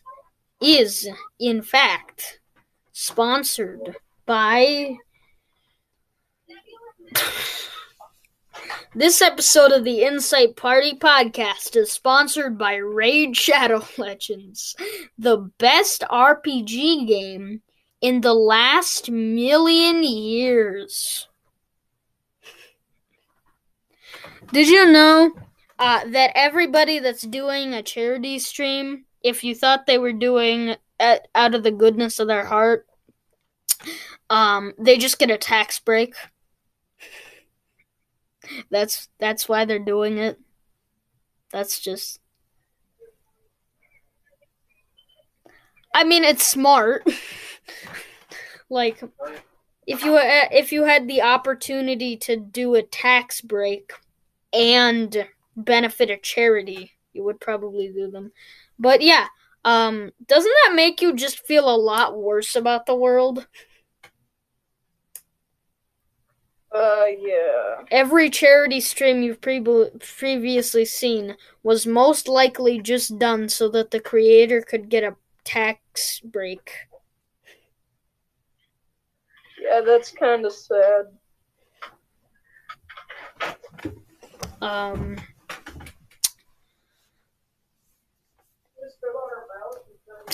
is 0.60 1.08
in 1.40 1.62
fact 1.62 2.40
sponsored 2.92 3.96
by 4.26 4.98
This 8.98 9.22
episode 9.22 9.74
of 9.74 9.84
the 9.84 10.04
Insight 10.04 10.56
Party 10.56 10.94
podcast 10.94 11.76
is 11.76 11.92
sponsored 11.92 12.58
by 12.58 12.76
Raid 12.76 13.36
Shadow 13.36 13.86
Legends, 13.98 14.74
the 15.18 15.52
best 15.58 16.06
RPG 16.10 17.06
game 17.06 17.62
in 18.06 18.22
the 18.22 18.36
last 18.36 19.10
million 19.10 20.04
years. 20.04 21.28
Did 24.54 24.68
you 24.70 24.92
know 24.92 25.32
uh, 25.80 26.06
that 26.10 26.32
everybody 26.36 27.00
that's 27.00 27.24
doing 27.24 27.74
a 27.74 27.82
charity 27.82 28.38
stream, 28.38 29.06
if 29.24 29.44
you 29.44 29.56
thought 29.56 29.88
they 29.88 29.98
were 29.98 30.14
doing 30.14 30.76
it 31.00 31.28
out 31.34 31.56
of 31.56 31.64
the 31.64 31.72
goodness 31.72 32.20
of 32.20 32.28
their 32.28 32.46
heart, 32.46 32.86
um, 34.30 34.74
they 34.78 35.00
just 35.00 35.18
get 35.18 35.32
a 35.32 35.38
tax 35.40 35.80
break. 35.80 36.14
That's 38.70 39.10
that's 39.18 39.50
why 39.50 39.66
they're 39.66 39.80
doing 39.80 40.20
it. 40.20 40.40
That's 41.52 41.80
just. 41.80 42.20
I 45.96 46.04
mean, 46.04 46.24
it's 46.24 46.46
smart. 46.46 47.08
like, 48.70 49.02
if 49.88 50.04
you 50.04 50.16
uh, 50.18 50.48
if 50.52 50.72
you 50.72 50.84
had 50.86 51.08
the 51.08 51.22
opportunity 51.22 52.18
to 52.18 52.36
do 52.38 52.76
a 52.76 52.84
tax 52.84 53.42
break 53.42 53.94
and 54.54 55.28
benefit 55.56 56.10
a 56.10 56.18
charity, 56.18 56.94
you 57.14 57.24
would 57.24 57.40
probably 57.40 57.90
do 57.90 58.10
them. 58.12 58.32
But 58.80 59.02
yeah, 59.02 59.28
um, 59.66 60.12
doesn't 60.26 60.54
that 60.66 60.76
make 60.76 61.02
you 61.02 61.14
just 61.16 61.46
feel 61.46 61.70
a 61.70 61.78
lot 61.78 62.18
worse 62.18 62.56
about 62.56 62.86
the 62.86 62.96
world? 62.96 63.48
Uh, 66.72 66.86
Uh, 67.06 67.06
yeah. 67.20 67.82
Every 67.90 68.30
charity 68.30 68.82
stream 68.82 69.24
you've 69.24 69.42
pre- 69.42 69.64
previously 70.00 70.86
seen 70.86 71.38
was 71.64 71.88
most 71.88 72.28
likely 72.28 72.82
just 72.82 73.18
done 73.18 73.50
so 73.50 73.70
that 73.70 73.92
the 73.92 74.00
creator 74.00 74.62
could 74.62 74.90
get 74.90 75.04
a 75.04 75.16
tax 75.44 76.20
break. 76.20 76.72
Yeah, 79.66 79.82
that's 79.82 80.12
kind 80.12 80.46
of 80.46 80.54
sad. 80.54 81.08
Um, 84.62 85.18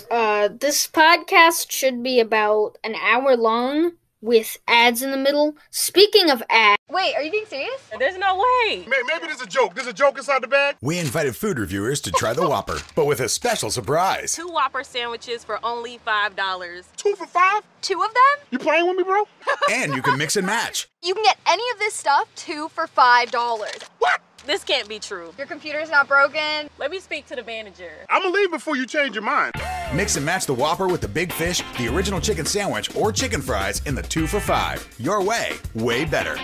uh, 0.09 0.49
this 0.59 0.87
podcast 0.87 1.71
should 1.71 2.03
be 2.03 2.19
about 2.19 2.77
an 2.83 2.95
hour 2.95 3.35
long 3.35 3.93
with 4.21 4.57
ads 4.67 5.01
in 5.01 5.11
the 5.11 5.17
middle. 5.17 5.55
Speaking 5.71 6.29
of 6.29 6.41
ads, 6.49 6.77
Wait, 6.91 7.15
are 7.15 7.21
you 7.21 7.31
being 7.31 7.45
serious? 7.45 7.81
There's 7.97 8.17
no 8.17 8.35
way. 8.35 8.85
Maybe, 8.85 9.03
maybe 9.07 9.25
there's 9.25 9.39
a 9.39 9.45
joke. 9.45 9.75
There's 9.75 9.87
a 9.87 9.93
joke 9.93 10.17
inside 10.17 10.43
the 10.43 10.49
bag. 10.49 10.75
We 10.81 10.99
invited 10.99 11.37
food 11.37 11.57
reviewers 11.57 12.01
to 12.01 12.11
try 12.11 12.33
the 12.33 12.45
Whopper, 12.45 12.79
but 12.95 13.05
with 13.05 13.21
a 13.21 13.29
special 13.29 13.71
surprise. 13.71 14.33
Two 14.33 14.49
Whopper 14.49 14.83
sandwiches 14.83 15.45
for 15.45 15.57
only 15.63 15.99
$5. 16.05 16.83
Two 16.97 17.15
for 17.15 17.25
five? 17.27 17.63
Two 17.81 18.01
of 18.03 18.09
them? 18.13 18.45
You 18.51 18.59
playing 18.59 18.87
with 18.89 18.97
me, 18.97 19.03
bro? 19.03 19.23
And 19.71 19.93
you 19.95 20.01
can 20.01 20.17
mix 20.17 20.35
and 20.35 20.45
match. 20.45 20.87
You 21.03 21.15
can 21.15 21.23
get 21.23 21.39
any 21.47 21.63
of 21.73 21.79
this 21.79 21.95
stuff 21.95 22.29
two 22.35 22.69
for 22.69 22.85
five 22.85 23.31
dollars. 23.31 23.79
What? 23.97 24.21
This 24.45 24.63
can't 24.63 24.89
be 24.89 24.97
true. 24.99 25.33
Your 25.37 25.45
computer's 25.45 25.89
not 25.91 26.07
broken. 26.07 26.69
Let 26.79 26.89
me 26.89 26.99
speak 26.99 27.27
to 27.27 27.35
the 27.35 27.43
manager. 27.43 27.91
I'm 28.09 28.23
gonna 28.23 28.33
leave 28.33 28.49
before 28.51 28.75
you 28.75 28.87
change 28.87 29.13
your 29.15 29.23
mind. 29.23 29.53
Mix 29.93 30.15
and 30.15 30.25
match 30.25 30.45
the 30.45 30.53
Whopper 30.53 30.87
with 30.87 31.01
the 31.01 31.07
Big 31.07 31.31
Fish, 31.31 31.61
the 31.77 31.87
original 31.87 32.19
chicken 32.19 32.45
sandwich, 32.45 32.93
or 32.95 33.11
chicken 33.11 33.41
fries 33.41 33.81
in 33.85 33.93
the 33.93 34.01
two 34.01 34.25
for 34.25 34.39
five. 34.39 34.87
Your 34.97 35.21
way, 35.23 35.53
way 35.75 36.05
better. 36.05 36.37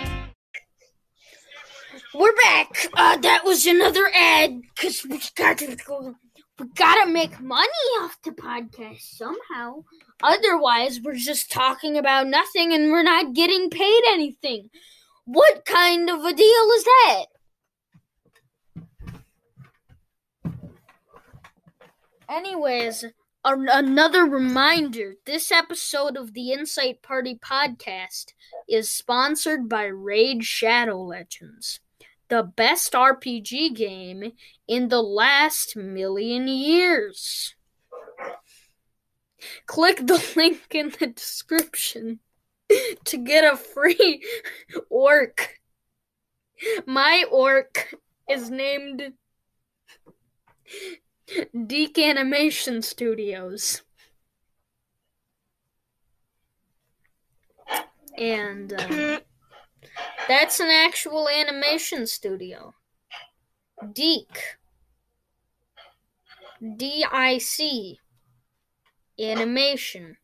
we're 2.14 2.34
back. 2.36 2.86
Uh, 2.94 3.16
that 3.18 3.42
was 3.44 3.66
another 3.66 4.08
ad 4.14 4.60
because 4.76 5.04
we 5.08 5.20
gotta 5.34 5.76
go. 5.84 6.14
We 6.58 6.66
gotta 6.74 7.10
make 7.10 7.40
money 7.40 7.68
off 8.00 8.16
the 8.24 8.30
podcast 8.30 9.00
somehow. 9.00 9.84
Otherwise, 10.22 11.00
we're 11.02 11.14
just 11.14 11.50
talking 11.52 11.96
about 11.96 12.26
nothing 12.26 12.72
and 12.72 12.90
we're 12.90 13.04
not 13.04 13.34
getting 13.34 13.70
paid 13.70 14.02
anything. 14.08 14.68
What 15.24 15.64
kind 15.64 16.08
of 16.10 16.24
a 16.24 16.32
deal 16.32 16.70
is 16.76 16.84
that? 16.84 17.24
Anyways, 22.28 23.04
an- 23.42 23.68
another 23.72 24.24
reminder 24.24 25.14
this 25.24 25.50
episode 25.50 26.16
of 26.16 26.34
the 26.34 26.52
Insight 26.52 27.00
Party 27.00 27.36
podcast 27.36 28.34
is 28.68 28.92
sponsored 28.92 29.66
by 29.66 29.84
Raid 29.84 30.44
Shadow 30.44 31.00
Legends, 31.00 31.80
the 32.28 32.42
best 32.42 32.92
RPG 32.92 33.74
game 33.74 34.32
in 34.66 34.88
the 34.88 35.02
last 35.02 35.74
million 35.74 36.48
years. 36.48 37.54
Click 39.66 40.06
the 40.06 40.22
link 40.36 40.66
in 40.72 40.92
the 40.98 41.06
description 41.06 42.20
to 43.04 43.16
get 43.16 43.50
a 43.50 43.56
free 43.56 44.22
orc. 44.90 45.60
My 46.84 47.24
orc 47.30 47.94
is 48.28 48.50
named 48.50 49.14
DIC 51.66 51.98
Animation 51.98 52.82
Studios. 52.82 53.82
And 58.16 58.72
uh, 58.72 59.20
that's 60.26 60.58
an 60.60 60.68
actual 60.68 61.28
animation 61.28 62.06
studio. 62.06 62.74
DIC. 63.92 64.58
D 66.76 67.04
I 67.10 67.38
C. 67.38 68.00
Animation. 69.20 70.16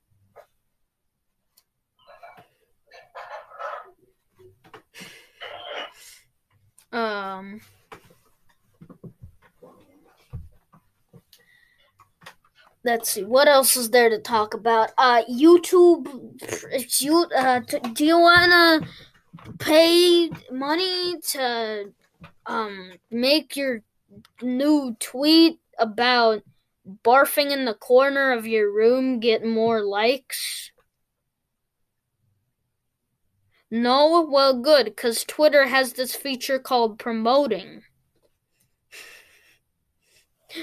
Um. 6.93 7.61
Let's 12.85 13.11
see. 13.11 13.25
What 13.25 13.49
else 13.49 13.77
is 13.77 13.91
there 13.91 14.11
to 14.11 14.19
talk 14.19 14.53
about? 14.53 14.91
Uh, 14.99 15.23
YouTube. 15.25 16.07
You. 17.01 17.27
Uh, 17.35 17.61
t- 17.61 17.79
do 17.95 18.05
you 18.05 18.19
wanna 18.19 18.87
pay 19.59 20.31
money 20.51 21.19
to 21.33 21.93
um 22.47 22.93
make 23.11 23.57
your 23.57 23.83
new 24.43 24.97
tweet 25.01 25.59
about 25.79 26.43
barfing 27.03 27.51
in 27.51 27.65
the 27.65 27.75
corner 27.75 28.33
of 28.33 28.47
your 28.47 28.71
room 28.71 29.19
get 29.19 29.45
more 29.45 29.83
likes? 29.83 30.71
No? 33.71 34.27
Well, 34.31 34.61
good, 34.61 34.85
because 34.87 35.25
Twitter 35.25 35.67
has 35.67 35.95
this 35.95 36.15
feature 36.15 36.59
called 36.59 36.99
promoting, 36.99 37.83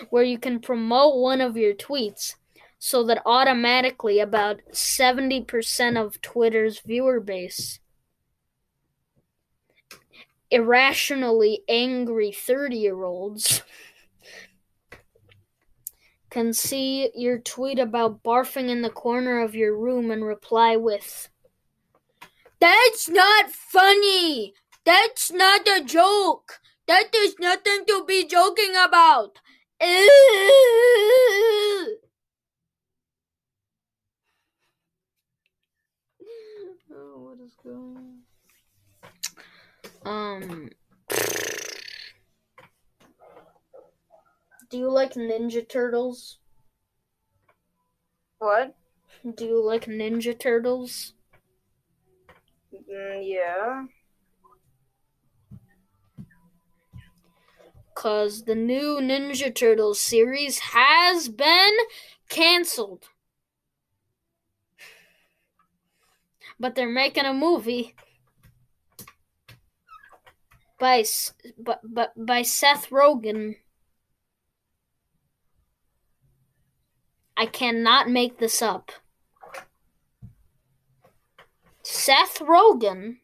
where 0.10 0.23
you 0.23 0.38
can 0.38 0.60
promote 0.60 1.17
one 1.17 1.41
of 1.41 1.58
your 1.58 1.73
tweets 1.73 2.36
so 2.80 3.04
that 3.04 3.21
automatically 3.25 4.19
about 4.19 4.60
70% 4.71 6.04
of 6.04 6.21
Twitter's 6.21 6.80
viewer 6.80 7.19
base 7.19 7.80
irrationally 10.51 11.62
angry 11.69 12.32
30 12.32 12.75
year 12.75 13.04
olds 13.04 13.63
can 16.32 16.54
see 16.54 17.12
your 17.13 17.38
tweet 17.38 17.77
about 17.77 18.23
barfing 18.23 18.69
in 18.69 18.82
the 18.82 18.89
corner 18.89 19.41
of 19.41 19.54
your 19.54 19.77
room 19.77 20.10
and 20.10 20.25
reply 20.25 20.77
with, 20.77 21.30
That's 22.60 23.10
not 23.10 23.51
funny! 23.51 24.54
That's 24.86 25.32
not 25.32 25.67
a 25.67 25.84
joke! 25.84 26.62
That 26.88 27.13
is 27.13 27.36
nothing 27.38 27.86
to 27.88 28.06
be 28.06 28.25
joking 28.25 28.73
about! 28.82 29.39
Oh, 36.94 37.34
what 37.34 37.39
is 37.39 37.56
going 37.63 38.20
Um. 40.06 40.70
Do 44.70 44.78
you 44.78 44.91
like 44.91 45.13
Ninja 45.13 45.67
Turtles? 45.67 46.38
What? 48.38 48.76
Do 49.36 49.46
you 49.46 49.63
like 49.65 49.86
Ninja 49.86 50.38
Turtles? 50.38 51.13
Mm, 52.72 53.22
yeah. 53.24 53.86
Cause 58.01 58.45
the 58.45 58.55
new 58.55 58.97
Ninja 58.99 59.53
Turtles 59.53 60.01
series 60.01 60.57
has 60.57 61.29
been 61.29 61.73
canceled. 62.29 63.09
But 66.59 66.73
they're 66.73 66.89
making 66.89 67.25
a 67.25 67.33
movie 67.35 67.93
by 70.79 71.03
by, 71.59 71.75
by, 71.83 72.07
by 72.17 72.41
Seth 72.41 72.89
Rogen. 72.89 73.57
I 77.37 77.45
cannot 77.45 78.09
make 78.09 78.39
this 78.39 78.63
up. 78.63 78.91
Seth 81.83 82.39
Rogen 82.39 83.17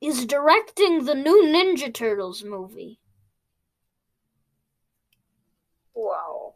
is 0.00 0.26
directing 0.26 1.04
the 1.04 1.14
new 1.14 1.44
Ninja 1.44 1.94
Turtles 1.94 2.42
movie. 2.42 2.99
Wow. 6.00 6.54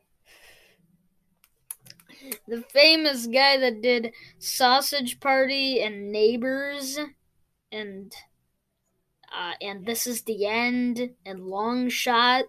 The 2.48 2.62
famous 2.62 3.26
guy 3.26 3.58
that 3.58 3.82
did 3.82 4.14
Sausage 4.38 5.20
Party 5.20 5.82
and 5.82 6.10
Neighbors 6.10 6.98
and 7.70 8.14
uh, 9.30 9.52
and 9.60 9.84
This 9.84 10.06
Is 10.06 10.22
the 10.22 10.46
End 10.46 11.10
and 11.26 11.44
Long 11.44 11.90
Shot 11.90 12.44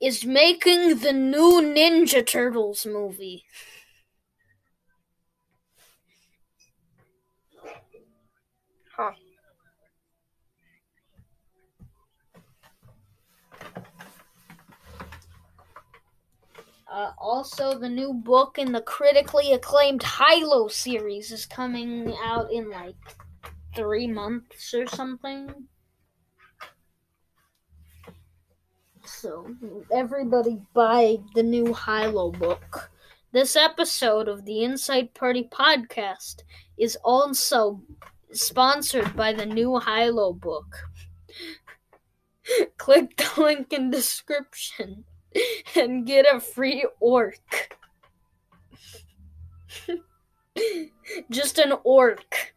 is 0.00 0.24
making 0.24 1.00
the 1.00 1.12
new 1.12 1.60
Ninja 1.60 2.26
Turtles 2.26 2.86
movie. 2.86 3.44
Uh, 16.90 17.12
also, 17.18 17.78
the 17.78 17.88
new 17.88 18.14
book 18.14 18.56
in 18.58 18.72
the 18.72 18.80
critically 18.80 19.52
acclaimed 19.52 20.02
Hilo 20.02 20.68
series 20.68 21.30
is 21.30 21.44
coming 21.44 22.14
out 22.24 22.50
in 22.50 22.70
like 22.70 22.96
three 23.76 24.06
months 24.06 24.72
or 24.72 24.86
something. 24.86 25.68
So 29.04 29.54
everybody 29.92 30.62
buy 30.72 31.18
the 31.34 31.42
new 31.42 31.74
Hilo 31.74 32.32
book. 32.32 32.90
This 33.32 33.54
episode 33.54 34.26
of 34.26 34.46
the 34.46 34.64
Inside 34.64 35.12
Party 35.12 35.46
podcast 35.52 36.36
is 36.78 36.96
also 37.04 37.82
sponsored 38.32 39.14
by 39.14 39.34
the 39.34 39.44
new 39.44 39.78
Hilo 39.78 40.32
book. 40.32 40.88
Click 42.78 43.14
the 43.18 43.42
link 43.42 43.74
in 43.74 43.90
description 43.90 45.04
and 45.76 46.06
get 46.06 46.26
a 46.32 46.40
free 46.40 46.86
orc. 47.00 47.76
Just 51.30 51.58
an 51.58 51.74
orc 51.84 52.54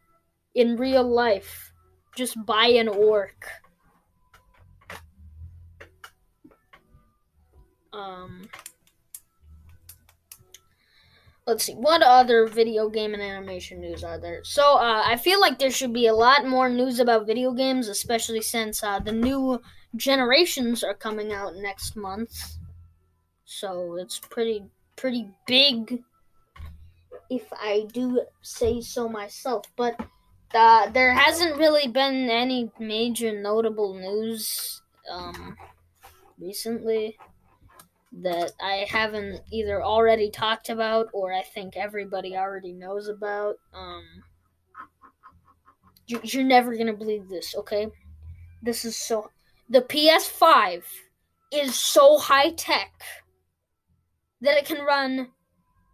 in 0.56 0.78
real 0.78 1.04
life. 1.04 1.74
Just 2.16 2.44
buy 2.46 2.68
an 2.68 2.88
orc. 2.88 3.48
Um 7.94 8.50
let's 11.48 11.66
see 11.66 11.74
what 11.74 12.02
other 12.02 12.48
video 12.48 12.88
game 12.88 13.14
and 13.14 13.22
animation 13.22 13.82
news 13.82 14.04
are 14.04 14.20
there 14.20 14.42
so 14.44 14.78
uh, 14.78 15.04
i 15.06 15.18
feel 15.18 15.42
like 15.42 15.58
there 15.58 15.72
should 15.72 15.92
be 15.92 16.08
a 16.08 16.14
lot 16.14 16.46
more 16.46 16.70
news 16.70 17.00
about 17.00 17.26
video 17.26 17.52
games 17.52 17.88
especially 17.88 18.42
since 18.42 18.84
uh, 18.84 19.00
the 19.00 19.12
new 19.12 19.60
generations 19.96 20.84
are 20.84 20.94
coming 20.94 21.34
out 21.34 21.56
next 21.56 21.96
month 21.96 22.58
so 23.52 23.98
it's 24.00 24.18
pretty 24.18 24.64
pretty 24.96 25.28
big 25.46 26.02
if 27.30 27.52
i 27.54 27.86
do 27.92 28.22
say 28.42 28.80
so 28.80 29.10
myself 29.10 29.66
but 29.76 30.00
uh, 30.54 30.90
there 30.90 31.14
hasn't 31.14 31.58
really 31.58 31.88
been 31.88 32.30
any 32.30 32.70
major 32.78 33.42
notable 33.42 33.94
news 33.94 34.82
um, 35.10 35.56
recently 36.38 37.18
that 38.12 38.52
I 38.62 38.86
haven't 38.90 39.42
either 39.52 39.82
already 39.82 40.30
talked 40.30 40.70
about 40.70 41.08
or 41.14 41.34
I 41.34 41.42
think 41.42 41.78
everybody 41.78 42.36
already 42.36 42.74
knows 42.74 43.08
about. 43.08 43.56
Um, 43.74 44.04
you, 46.08 46.20
you're 46.24 46.44
never 46.44 46.76
gonna 46.76 46.94
believe 46.94 47.30
this, 47.30 47.56
okay? 47.56 47.88
This 48.62 48.84
is 48.84 48.98
so. 48.98 49.32
The 49.70 49.82
PS5 49.82 50.84
is 51.54 51.76
so 51.76 52.18
high 52.18 52.52
tech 52.52 52.92
that 54.42 54.58
it 54.58 54.66
can 54.66 54.84
run 54.84 55.30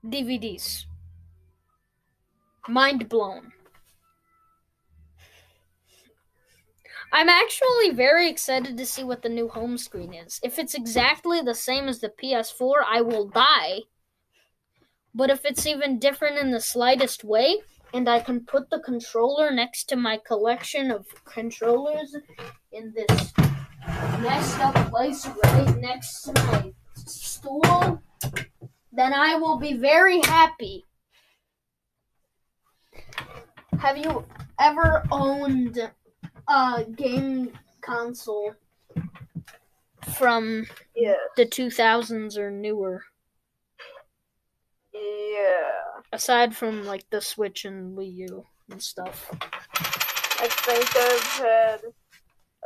DVDs. 0.05 0.85
Mind 2.67 3.07
blown. 3.09 3.53
I'm 7.13 7.29
actually 7.29 7.91
very 7.91 8.29
excited 8.29 8.77
to 8.77 8.85
see 8.85 9.03
what 9.03 9.21
the 9.21 9.29
new 9.29 9.47
home 9.47 9.77
screen 9.77 10.13
is. 10.13 10.39
If 10.43 10.59
it's 10.59 10.73
exactly 10.73 11.41
the 11.41 11.55
same 11.55 11.87
as 11.87 11.99
the 11.99 12.09
PS4, 12.09 12.83
I 12.85 13.01
will 13.01 13.27
die. 13.29 13.83
But 15.15 15.29
if 15.29 15.45
it's 15.45 15.65
even 15.65 15.99
different 15.99 16.37
in 16.37 16.51
the 16.51 16.59
slightest 16.59 17.23
way, 17.23 17.57
and 17.93 18.09
I 18.09 18.19
can 18.19 18.41
put 18.41 18.69
the 18.69 18.79
controller 18.79 19.51
next 19.51 19.85
to 19.85 19.95
my 19.95 20.17
collection 20.17 20.91
of 20.91 21.05
controllers 21.23 22.15
in 22.73 22.93
this 22.93 23.33
messed 24.19 24.59
up 24.59 24.89
place 24.89 25.25
right 25.43 25.77
next 25.77 26.23
to 26.23 26.33
my 26.33 26.73
stool, 26.95 28.01
then 28.91 29.13
I 29.13 29.35
will 29.35 29.57
be 29.57 29.73
very 29.73 30.19
happy. 30.21 30.85
Have 33.79 33.97
you 33.97 34.25
ever 34.59 35.03
owned 35.11 35.91
a 36.47 36.83
game 36.95 37.57
console 37.81 38.55
from 40.17 40.65
Yes. 40.95 41.17
the 41.35 41.45
2000s 41.45 42.37
or 42.37 42.49
newer? 42.49 43.03
Yeah. 44.93 46.01
Aside 46.11 46.55
from 46.55 46.85
like 46.85 47.07
the 47.09 47.21
Switch 47.21 47.65
and 47.65 47.95
Wii 47.97 48.13
U 48.29 48.45
and 48.71 48.81
stuff. 48.81 49.29
I 50.39 50.47
think 50.47 50.95
I've 50.95 51.45
had 51.45 51.81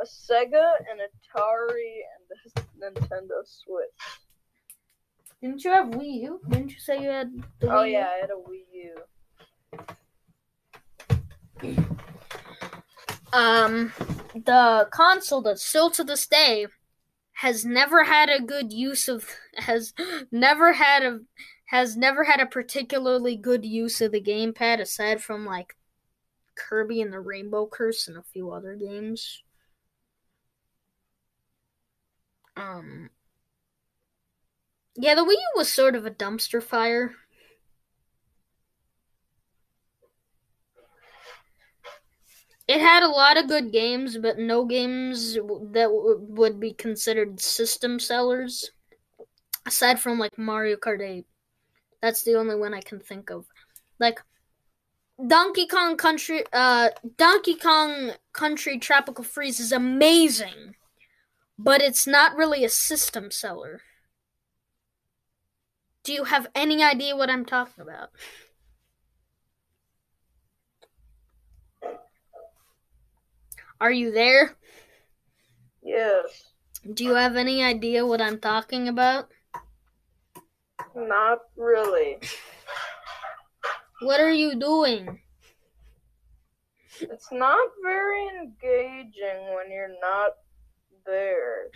a 0.00 0.04
Sega, 0.04 0.76
an 0.90 0.98
Atari, 0.98 2.00
and 2.14 2.56
a 2.56 3.00
Nintendo 3.00 3.44
Switch. 3.44 4.21
Didn't 5.42 5.64
you 5.64 5.72
have 5.72 5.86
Wii 5.88 6.22
U? 6.22 6.40
Didn't 6.48 6.72
you 6.72 6.78
say 6.78 7.02
you 7.02 7.08
had 7.08 7.32
the 7.58 7.66
Oh 7.66 7.70
Wii 7.70 7.72
U? 7.72 7.78
Oh 7.78 7.82
yeah, 7.82 8.08
I 8.08 8.18
had 8.20 8.30
a 8.30 8.34
Wii 8.48 8.62
U. 8.72 8.96
Um, 13.32 13.92
the 14.34 14.88
console 14.92 15.42
that 15.42 15.58
still 15.58 15.90
to 15.90 16.04
this 16.04 16.26
day 16.26 16.66
has 17.32 17.64
never 17.64 18.04
had 18.04 18.28
a 18.28 18.40
good 18.40 18.72
use 18.72 19.08
of 19.08 19.28
has 19.56 19.94
never 20.30 20.74
had 20.74 21.02
a 21.02 21.20
has 21.66 21.96
never 21.96 22.22
had 22.24 22.38
a 22.38 22.46
particularly 22.46 23.36
good 23.36 23.64
use 23.64 24.00
of 24.00 24.12
the 24.12 24.20
gamepad 24.20 24.78
aside 24.80 25.22
from 25.22 25.44
like 25.44 25.76
Kirby 26.54 27.00
and 27.00 27.12
the 27.12 27.18
Rainbow 27.18 27.66
Curse 27.66 28.06
and 28.06 28.16
a 28.16 28.22
few 28.22 28.52
other 28.52 28.76
games. 28.76 29.42
Um 32.56 33.10
Yeah, 34.96 35.14
the 35.14 35.22
Wii 35.22 35.32
U 35.32 35.52
was 35.54 35.70
sort 35.70 35.94
of 35.94 36.06
a 36.06 36.10
dumpster 36.10 36.62
fire. 36.62 37.14
It 42.68 42.80
had 42.80 43.02
a 43.02 43.08
lot 43.08 43.36
of 43.36 43.48
good 43.48 43.72
games, 43.72 44.18
but 44.18 44.38
no 44.38 44.64
games 44.64 45.34
that 45.34 45.84
w- 45.90 46.18
would 46.30 46.58
be 46.60 46.72
considered 46.72 47.40
system 47.40 47.98
sellers. 47.98 48.70
Aside 49.66 50.00
from 50.00 50.18
like 50.18 50.38
Mario 50.38 50.76
Kart 50.76 51.02
8. 51.02 51.26
That's 52.02 52.22
the 52.24 52.36
only 52.36 52.56
one 52.56 52.74
I 52.74 52.80
can 52.82 53.00
think 53.00 53.30
of. 53.30 53.46
Like 54.00 54.20
Donkey 55.26 55.66
Kong 55.66 55.96
Country 55.96 56.44
uh 56.52 56.90
Donkey 57.16 57.54
Kong 57.56 58.12
Country 58.32 58.78
Tropical 58.78 59.24
Freeze 59.24 59.58
is 59.60 59.72
amazing, 59.72 60.74
but 61.58 61.82
it's 61.82 62.06
not 62.06 62.36
really 62.36 62.64
a 62.64 62.70
system 62.70 63.30
seller. 63.30 63.82
Do 66.04 66.12
you 66.12 66.24
have 66.24 66.48
any 66.54 66.82
idea 66.82 67.16
what 67.16 67.30
I'm 67.30 67.44
talking 67.44 67.82
about? 67.82 68.10
Are 73.80 73.90
you 73.90 74.10
there? 74.10 74.56
Yes. 75.82 76.52
Do 76.94 77.04
you 77.04 77.14
have 77.14 77.36
any 77.36 77.62
idea 77.62 78.04
what 78.04 78.20
I'm 78.20 78.40
talking 78.40 78.88
about? 78.88 79.28
Not 80.94 81.38
really. 81.56 82.18
What 84.00 84.20
are 84.20 84.32
you 84.32 84.58
doing? 84.58 85.20
It's 87.00 87.30
not 87.32 87.68
very 87.82 88.26
engaging 88.28 89.54
when 89.54 89.70
you're 89.70 89.96
not 90.00 90.32
there. 91.06 91.70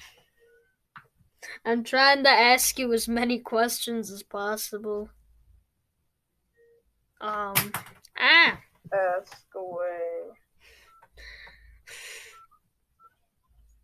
I'm 1.66 1.82
trying 1.82 2.22
to 2.22 2.30
ask 2.30 2.78
you 2.78 2.92
as 2.92 3.08
many 3.08 3.40
questions 3.40 4.08
as 4.12 4.22
possible. 4.22 5.10
Um, 7.20 7.54
ah, 8.16 8.60
Ask 8.92 9.46
away. 9.52 10.30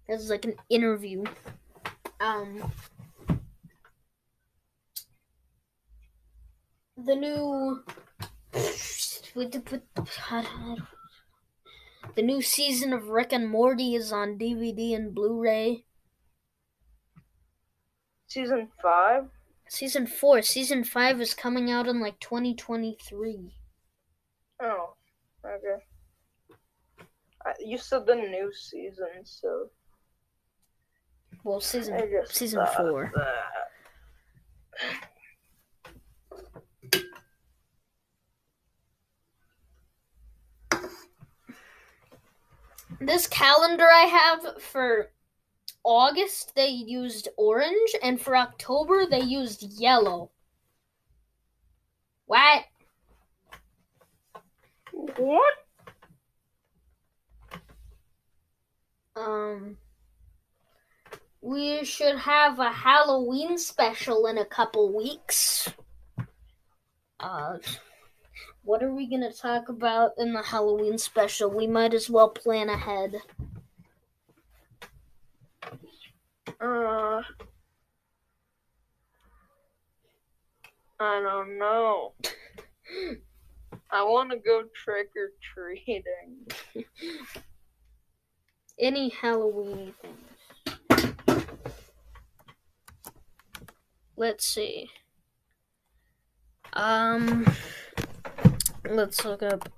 this 0.07 0.21
is 0.21 0.31
like 0.31 0.45
an 0.45 0.55
interview. 0.71 1.25
Um, 2.21 2.71
the 6.97 7.16
new, 7.16 7.83
the 12.14 12.23
new 12.23 12.42
season 12.42 12.92
of 12.92 13.09
Rick 13.09 13.33
and 13.33 13.49
Morty 13.49 13.97
is 13.97 14.12
on 14.12 14.38
DVD 14.38 14.95
and 14.95 15.12
Blu-ray. 15.12 15.85
Season 18.33 18.68
5? 18.81 19.25
Season 19.68 20.07
four, 20.07 20.40
season 20.40 20.85
five 20.85 21.21
is 21.21 21.35
coming 21.35 21.71
out 21.71 21.87
in 21.87 22.01
like 22.01 22.18
2023. 22.18 23.55
Oh, 24.62 24.95
okay. 25.45 25.85
I, 27.45 27.53
you 27.61 27.77
said 27.77 28.07
the 28.07 28.14
new 28.14 28.51
season, 28.55 29.09
so 29.25 29.68
Well, 31.45 31.61
season 31.61 32.01
season 32.25 32.64
four. 32.75 33.12
that. 33.14 33.68
This 42.99 43.27
calendar 43.27 43.88
I 43.92 44.05
have 44.07 44.62
for 44.62 45.11
August 45.85 46.55
they 46.55 46.68
used 46.68 47.29
orange, 47.37 47.95
and 48.03 48.21
for 48.21 48.37
October 48.37 49.07
they 49.07 49.21
used 49.21 49.62
yellow. 49.81 50.31
What? 52.27 52.64
What? 54.92 55.55
Um, 59.16 59.77
we 61.40 61.85
should 61.85 62.16
have 62.16 62.59
a 62.59 62.71
Halloween 62.71 63.59
special 63.59 64.27
in 64.27 64.38
a 64.38 64.45
couple 64.45 64.95
weeks. 64.95 65.68
Uh, 67.18 67.59
what 68.64 68.83
are 68.83 68.95
we 68.95 69.07
gonna 69.09 69.33
talk 69.33 69.68
about 69.68 70.12
in 70.18 70.33
the 70.33 70.42
Halloween 70.42 70.99
special? 70.99 71.51
We 71.51 71.66
might 71.66 71.95
as 71.95 72.09
well 72.09 72.29
plan 72.29 72.68
ahead. 72.68 73.16
Uh, 76.62 77.20
I 81.01 81.20
don't 81.20 81.59
know. 81.59 82.12
I 83.90 84.05
want 84.05 84.31
to 84.31 84.37
go 84.37 84.62
trick 84.72 85.09
or 85.16 85.33
treating. 85.42 86.46
Any 88.79 89.09
Halloween 89.09 89.92
things. 90.01 90.29
Let's 94.16 94.46
see. 94.46 94.88
Um, 96.75 97.44
let's 98.88 99.25
look 99.25 99.42
up 99.42 99.68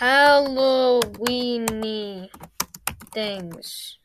Halloweeny 0.00 1.10
things 3.12 3.98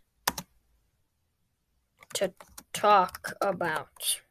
to 2.13 2.33
talk 2.73 3.33
about. 3.41 4.21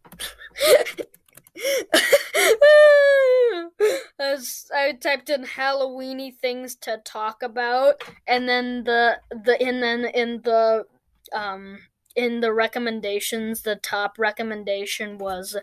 As 4.18 4.66
I 4.75 4.92
typed 4.92 5.31
in 5.31 5.45
Halloweeny 5.45 6.35
things 6.37 6.75
to 6.77 7.01
talk 7.05 7.42
about, 7.42 8.03
and 8.27 8.49
then 8.49 8.85
the 8.85 9.18
the 9.31 9.61
and 9.61 9.83
then 9.83 10.05
in 10.05 10.42
the 10.42 10.85
um 11.33 11.79
in 12.14 12.40
the 12.40 12.53
recommendations, 12.53 13.62
the 13.62 13.77
top 13.77 14.18
recommendation 14.18 15.18
was 15.18 15.57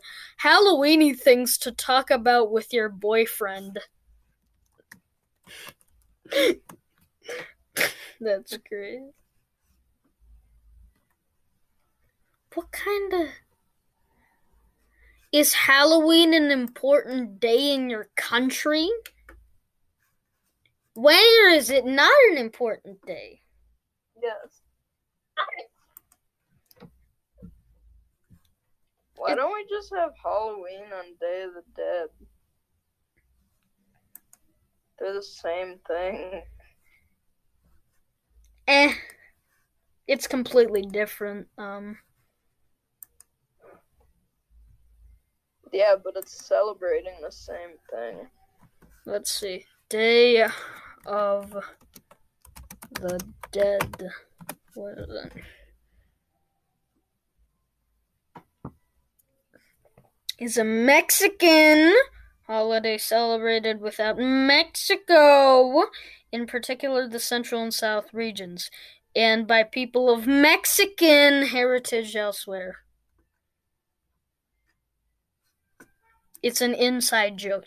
Halloweeny 0.44 1.18
things 1.18 1.58
to 1.60 1.72
talk 1.72 2.10
about 2.10 2.52
with 2.52 2.74
your 2.74 2.90
boyfriend. 2.90 3.80
That's 8.20 8.58
great. 8.58 9.02
What 12.56 12.72
kind 12.72 13.14
of 13.14 13.28
is 15.32 15.54
Halloween 15.54 16.34
an 16.34 16.50
important 16.50 17.40
day 17.40 17.74
in 17.74 17.90
your 17.90 18.10
country? 18.16 18.90
Where 20.96 21.54
is 21.54 21.70
it 21.70 21.86
not 21.86 22.12
an 22.32 22.38
important 22.38 23.06
day? 23.06 23.42
Yes. 24.22 24.62
Why 29.16 29.36
don't 29.36 29.54
we 29.54 29.66
just 29.70 29.94
have 29.96 30.12
Halloween 30.24 30.92
on 30.94 31.06
Day 31.20 31.44
of 31.44 31.54
the 31.54 31.64
Dead? 31.76 32.08
They're 34.98 35.14
the 35.14 35.22
same 35.22 35.80
thing. 35.88 36.42
Eh. 38.68 38.94
It's 40.08 40.28
completely 40.28 40.82
different. 40.82 41.48
Um 41.58 41.98
Yeah, 45.72 45.96
but 46.04 46.16
it's 46.16 46.46
celebrating 46.46 47.14
the 47.22 47.32
same 47.32 47.78
thing. 47.92 48.28
let's 49.06 49.32
see. 49.32 49.66
Day 49.90 50.46
of 51.06 51.56
the 53.00 53.20
Dead. 53.52 54.10
What 54.76 54.98
is 55.00 55.10
it? 55.10 55.34
Is 60.40 60.58
a 60.58 60.64
Mexican 60.64 61.94
holiday 62.48 62.98
celebrated 62.98 63.82
without 63.82 64.18
Mexico, 64.18 65.86
in 66.32 66.46
particular 66.48 67.08
the 67.08 67.20
central 67.20 67.62
and 67.62 67.74
south 67.74 68.14
regions, 68.14 68.72
and 69.16 69.46
by 69.46 69.64
people 69.64 70.10
of 70.10 70.28
Mexican 70.28 71.48
heritage 71.48 72.16
elsewhere. 72.16 72.78
It's 76.42 76.62
an 76.62 76.74
inside 76.74 77.38
joke. 77.38 77.66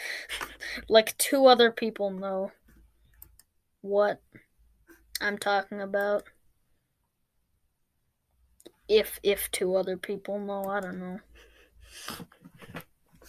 like 0.88 1.16
two 1.18 1.46
other 1.46 1.70
people 1.70 2.10
know 2.10 2.52
what 3.80 4.20
I'm 5.20 5.38
talking 5.38 5.80
about. 5.80 6.24
If 8.88 9.20
if 9.22 9.50
two 9.50 9.76
other 9.76 9.96
people 9.96 10.38
know, 10.38 10.64
I 10.64 10.80
don't 10.80 10.98
know. 10.98 11.20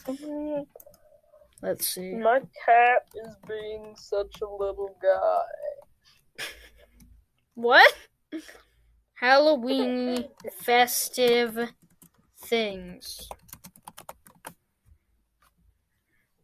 Mm-hmm. 0.06 0.62
Let's 1.62 1.88
see. 1.88 2.13
My 2.15 2.39
cat 2.65 3.08
is 3.26 3.36
being 3.48 3.93
such 3.98 4.41
a 4.41 4.45
little 4.48 4.95
guy. 5.02 6.45
What? 7.56 7.93
Halloween 9.15 10.30
festive 10.62 11.74
things. 12.38 13.28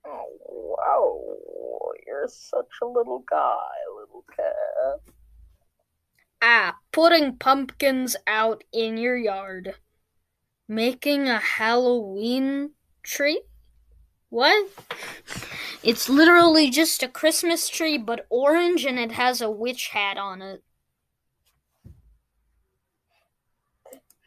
Oh, 0.05 0.27
wow. 0.77 1.21
You're 2.05 2.27
such 2.27 2.71
a 2.81 2.85
little 2.85 3.23
guy, 3.29 3.67
little 3.99 4.25
cat. 4.35 5.13
Ah, 6.41 6.77
putting 6.91 7.37
pumpkins 7.37 8.15
out 8.27 8.63
in 8.71 8.97
your 8.97 9.17
yard. 9.17 9.75
Making 10.67 11.27
a 11.27 11.39
Halloween 11.39 12.71
tree? 13.03 13.41
What? 14.29 14.69
It's 15.83 16.09
literally 16.09 16.69
just 16.69 17.03
a 17.03 17.07
Christmas 17.07 17.69
tree, 17.69 17.97
but 17.97 18.25
orange 18.29 18.85
and 18.85 18.97
it 18.97 19.11
has 19.11 19.41
a 19.41 19.49
witch 19.49 19.89
hat 19.89 20.17
on 20.17 20.41
it. 20.41 20.63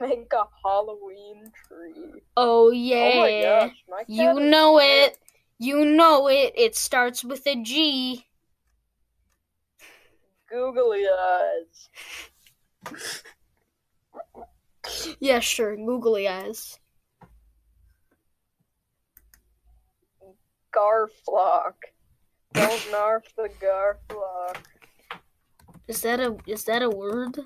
Make 0.00 0.32
a 0.32 0.44
Halloween 0.64 1.50
tree. 1.66 2.22
Oh, 2.36 2.70
yeah. 2.70 3.10
Oh 3.14 3.18
my 3.18 3.42
gosh, 3.42 3.84
my 3.88 3.98
cat 3.98 4.08
you 4.08 4.40
know 4.40 4.78
it. 4.80 5.18
You 5.58 5.84
know 5.84 6.28
it. 6.28 6.52
It 6.56 6.76
starts 6.76 7.24
with 7.24 7.46
a 7.46 7.56
G. 7.62 8.24
Googly 10.48 11.04
eyes. 11.06 11.88
Yeah, 15.20 15.40
sure. 15.40 15.76
Googly 15.76 16.28
eyes. 16.28 16.78
Garflock. 20.74 21.74
Don't 22.54 22.88
narf 22.92 23.24
the 23.36 23.50
Garflock. 23.60 24.58
Is 25.88 26.02
that 26.02 26.20
a 26.20 26.36
is 26.46 26.64
that 26.64 26.82
a 26.82 26.90
word? 26.90 27.38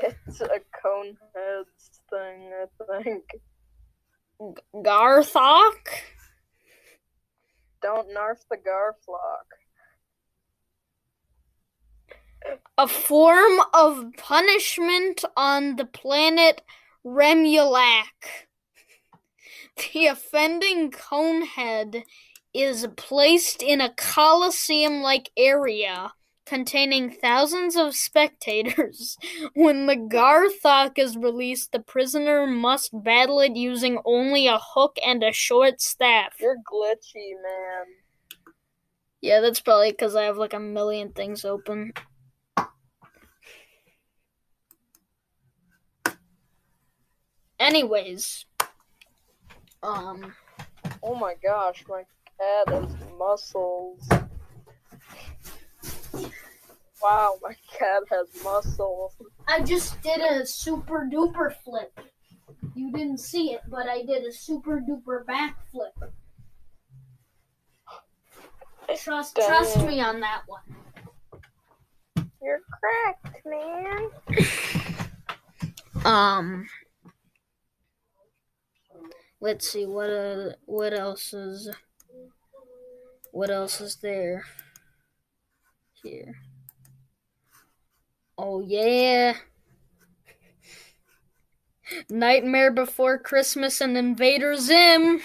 It's 0.00 0.40
a 0.40 0.60
Coneheads 0.84 2.00
thing, 2.10 2.50
I 2.52 3.00
think. 3.00 3.24
Garthok? 4.74 5.88
Don't 7.82 8.12
narf 8.14 8.38
the 8.50 8.56
Garflock. 8.56 9.48
A 12.78 12.88
form 12.88 13.60
of 13.74 14.12
punishment 14.16 15.24
on 15.36 15.76
the 15.76 15.84
planet 15.84 16.62
Remulak. 17.04 18.04
The 19.94 20.06
offending 20.06 20.90
conehead 20.90 22.02
is 22.52 22.86
placed 22.96 23.62
in 23.62 23.80
a 23.80 23.94
coliseum 23.94 25.00
like 25.00 25.30
area 25.34 26.12
containing 26.46 27.10
thousands 27.10 27.76
of 27.76 27.94
spectators. 27.94 29.16
When 29.54 29.86
the 29.86 29.96
Garthok 29.96 30.98
is 30.98 31.16
released, 31.16 31.72
the 31.72 31.80
prisoner 31.80 32.46
must 32.46 32.90
battle 32.92 33.40
it 33.40 33.56
using 33.56 34.00
only 34.04 34.46
a 34.46 34.58
hook 34.60 34.96
and 35.04 35.22
a 35.22 35.32
short 35.32 35.80
staff. 35.80 36.34
You're 36.40 36.56
glitchy, 36.56 37.32
man. 37.42 37.86
Yeah, 39.20 39.40
that's 39.40 39.60
probably 39.60 39.92
because 39.92 40.16
I 40.16 40.24
have 40.24 40.36
like 40.36 40.54
a 40.54 40.60
million 40.60 41.12
things 41.12 41.44
open. 41.44 41.92
Anyways, 47.60 48.44
um, 49.84 50.34
Oh 51.04 51.16
my 51.16 51.34
gosh, 51.42 51.84
my 51.88 52.04
cat 52.38 52.68
has 52.68 52.94
muscles. 53.18 54.08
Wow, 57.02 57.38
my 57.42 57.54
cat 57.76 58.02
has 58.10 58.28
muscles. 58.44 59.16
I 59.48 59.60
just 59.60 60.00
did 60.02 60.20
a 60.20 60.46
super 60.46 61.08
duper 61.12 61.54
flip. 61.64 61.98
You 62.74 62.92
didn't 62.92 63.18
see 63.18 63.52
it, 63.52 63.62
but 63.68 63.88
I 63.88 64.02
did 64.04 64.24
a 64.24 64.32
super 64.32 64.80
duper 64.80 65.24
backflip. 65.24 66.10
Trust, 68.96 69.36
trust 69.36 69.78
me 69.86 70.00
on 70.00 70.20
that 70.20 70.42
one. 70.46 70.60
You're 72.42 72.60
cracked. 72.70 73.46
man. 73.46 74.10
Um. 76.04 76.66
Let's 79.40 79.68
see 79.68 79.86
what 79.86 80.08
uh, 80.10 80.50
what 80.66 80.92
else 80.94 81.34
is 81.34 81.68
what 83.32 83.50
else 83.50 83.80
is 83.80 83.96
there 83.96 84.44
here. 86.00 86.36
Oh 88.44 88.60
yeah. 88.60 89.36
Nightmare 92.10 92.72
Before 92.72 93.16
Christmas 93.16 93.80
and 93.80 93.96
Invader 93.96 94.56
Zim. 94.56 95.22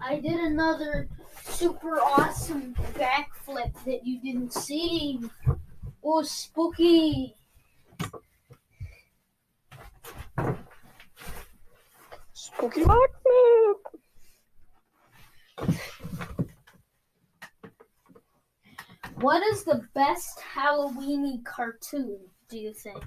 I 0.00 0.20
did 0.20 0.40
another 0.40 1.06
super 1.42 2.00
awesome 2.00 2.74
backflip 2.94 3.74
that 3.84 4.06
you 4.06 4.22
didn't 4.22 4.54
see. 4.54 5.20
Oh, 6.04 6.22
spooky! 6.22 7.34
Spooky 12.32 12.82
backflip. 12.82 13.78
What 19.20 19.42
is 19.52 19.64
the 19.64 19.82
best 19.94 20.38
Halloweeny 20.54 21.44
cartoon, 21.44 22.20
do 22.48 22.58
you 22.58 22.72
think? 22.72 23.04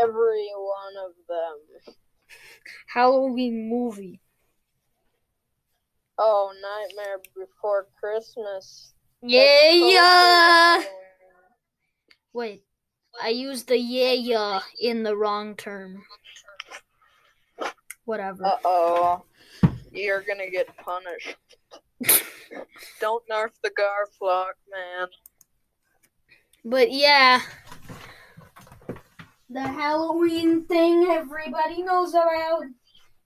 Every 0.00 0.50
one 0.54 0.94
of 1.04 1.12
them. 1.28 1.94
Halloween 2.94 3.68
movie. 3.68 4.20
Oh, 6.16 6.52
Nightmare 6.62 7.18
Before 7.34 7.88
Christmas. 7.98 8.94
Yeah, 9.22 9.70
yeah. 9.70 10.82
Wait, 12.32 12.64
I 13.22 13.28
used 13.28 13.68
the 13.68 13.78
yeah, 13.78 14.12
yeah 14.12 14.60
in 14.80 15.02
the 15.02 15.16
wrong 15.16 15.56
term. 15.56 16.02
Whatever. 18.04 18.46
Uh 18.46 18.56
oh. 18.64 19.24
You're 19.92 20.22
gonna 20.22 20.50
get 20.50 20.68
punished. 20.78 21.36
Don't 23.00 23.22
nerf 23.28 23.50
the 23.62 23.70
Garflock, 23.70 24.54
man. 24.70 25.08
But 26.64 26.92
yeah, 26.92 27.40
the 29.48 29.62
Halloween 29.62 30.64
thing 30.64 31.08
everybody 31.10 31.82
knows 31.82 32.10
about. 32.10 32.62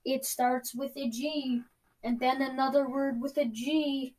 It 0.04 0.24
starts 0.24 0.74
with 0.74 0.92
a 0.96 1.08
G, 1.08 1.62
and 2.02 2.18
then 2.18 2.42
another 2.42 2.88
word 2.88 3.20
with 3.20 3.36
a 3.38 3.44
G. 3.44 4.16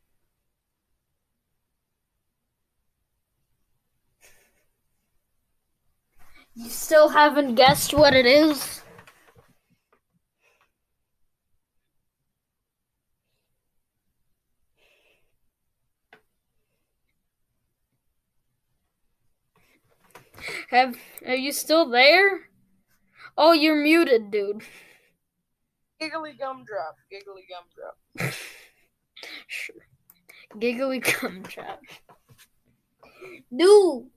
You 6.56 6.70
still 6.70 7.10
haven't 7.10 7.54
guessed 7.54 7.92
what 7.92 8.14
it 8.14 8.24
is? 8.24 8.80
Have 20.70 20.96
are 21.26 21.34
you 21.34 21.52
still 21.52 21.90
there? 21.90 22.48
Oh, 23.36 23.52
you're 23.52 23.76
muted, 23.76 24.30
dude. 24.30 24.62
Giggly 26.00 26.32
gumdrop. 26.38 26.96
Giggly 27.10 27.44
gumdrop. 27.50 28.34
Sure. 29.46 29.76
Giggly 30.58 31.00
gumdrop. 31.00 31.80
Dude, 33.54 34.08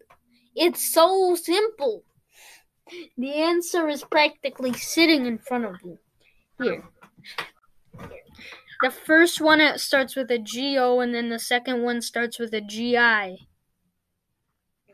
it's 0.55 0.93
so 0.93 1.35
simple. 1.35 2.03
The 3.17 3.33
answer 3.33 3.87
is 3.87 4.03
practically 4.03 4.73
sitting 4.73 5.25
in 5.25 5.37
front 5.37 5.65
of 5.65 5.75
you. 5.83 5.97
Here. 6.61 6.83
The 8.81 8.91
first 8.91 9.41
one 9.41 9.59
it 9.59 9.79
starts 9.79 10.15
with 10.15 10.31
a 10.31 10.39
G 10.39 10.77
O, 10.77 10.99
and 10.99 11.13
then 11.13 11.29
the 11.29 11.39
second 11.39 11.83
one 11.83 12.01
starts 12.01 12.39
with 12.39 12.53
a 12.53 12.61
G 12.61 12.97
I. 12.97 13.37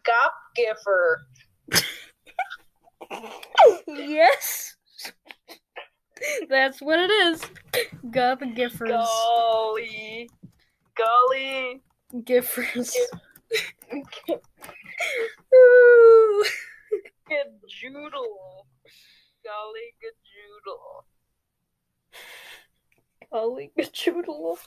Gop 0.05 0.31
Giffer. 0.55 1.27
yes. 3.87 4.75
That's 6.49 6.81
what 6.81 6.99
it 6.99 7.11
is. 7.11 7.45
Gup 8.09 8.39
Giffers. 8.41 8.87
Golly. 8.89 10.29
Golly. 10.95 11.81
Giffers. 12.13 12.95
Ooh. 15.53 16.45
Gajoodle. 17.29 18.65
Golly 19.43 19.93
Gajoodle. 20.01 21.05
Golly 23.31 23.71
Gajoodle. 23.77 24.57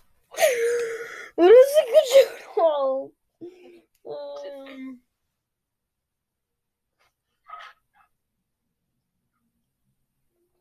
What 1.34 1.50
is 1.50 1.74
a 1.78 1.84
Gajoodle? 2.60 3.10
Um, 4.06 5.00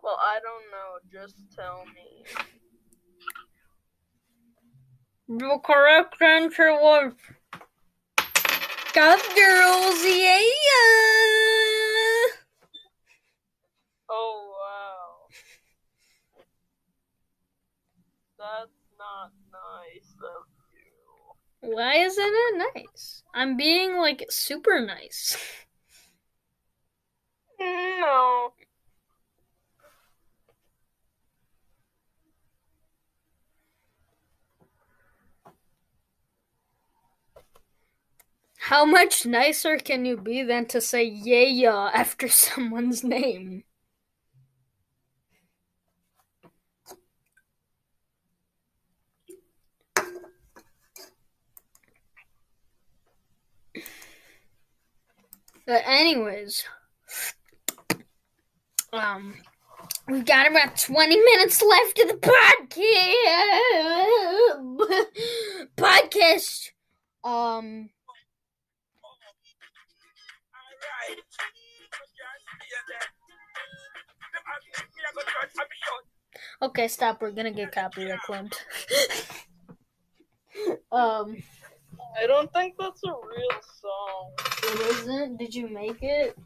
Well, 0.07 0.19
I 0.23 0.39
don't 0.39 0.71
know. 0.71 0.99
Just 1.11 1.35
tell 1.53 1.83
me. 1.93 2.23
the 5.27 5.59
correct 5.65 6.21
answer 6.21 6.71
was 6.71 7.11
Gup 8.93 9.19
Girls, 9.35 10.05
yeah! 10.05 10.43
Oh, 14.10 14.53
wow. 14.60 15.28
That's 18.38 18.72
not 18.97 19.32
nice 19.51 20.14
of 20.24 20.45
you. 20.74 21.70
Why 21.74 21.95
isn't 21.97 22.24
it 22.34 22.72
nice? 22.76 23.24
I'm 23.34 23.58
being 23.58 23.97
like 23.97 24.26
super 24.30 24.80
nice. 24.80 25.38
No. 27.60 28.53
How 38.60 38.86
much 38.86 39.26
nicer 39.26 39.80
can 39.80 40.05
you 40.05 40.16
be 40.16 40.43
than 40.43 40.68
to 40.68 40.80
say 40.80 41.03
yeah 41.05 41.89
after 41.91 42.28
someone's 42.30 43.03
name? 43.03 43.64
But 55.68 55.84
anyways, 55.86 56.63
um, 58.93 59.36
we've 60.07 60.26
got 60.26 60.49
about 60.49 60.78
twenty 60.78 61.20
minutes 61.20 61.61
left 61.61 61.99
of 61.99 62.07
the 62.07 62.13
podcast. 65.76 65.76
podcast. 65.76 66.70
Um. 67.26 67.89
Okay, 76.61 76.88
stop. 76.88 77.22
We're 77.22 77.32
gonna 77.32 77.51
get 77.51 77.74
copyright 77.74 78.22
claimed. 78.22 78.53
um, 80.93 81.43
I 82.20 82.26
don't 82.26 82.51
think 82.51 82.76
that's 82.80 83.03
a 83.03 83.11
real 83.11 83.61
song. 83.80 84.32
it 84.63 84.80
isn't. 84.91 85.38
Did 85.38 85.53
you 85.53 85.68
make 85.70 86.01
it? 86.01 86.38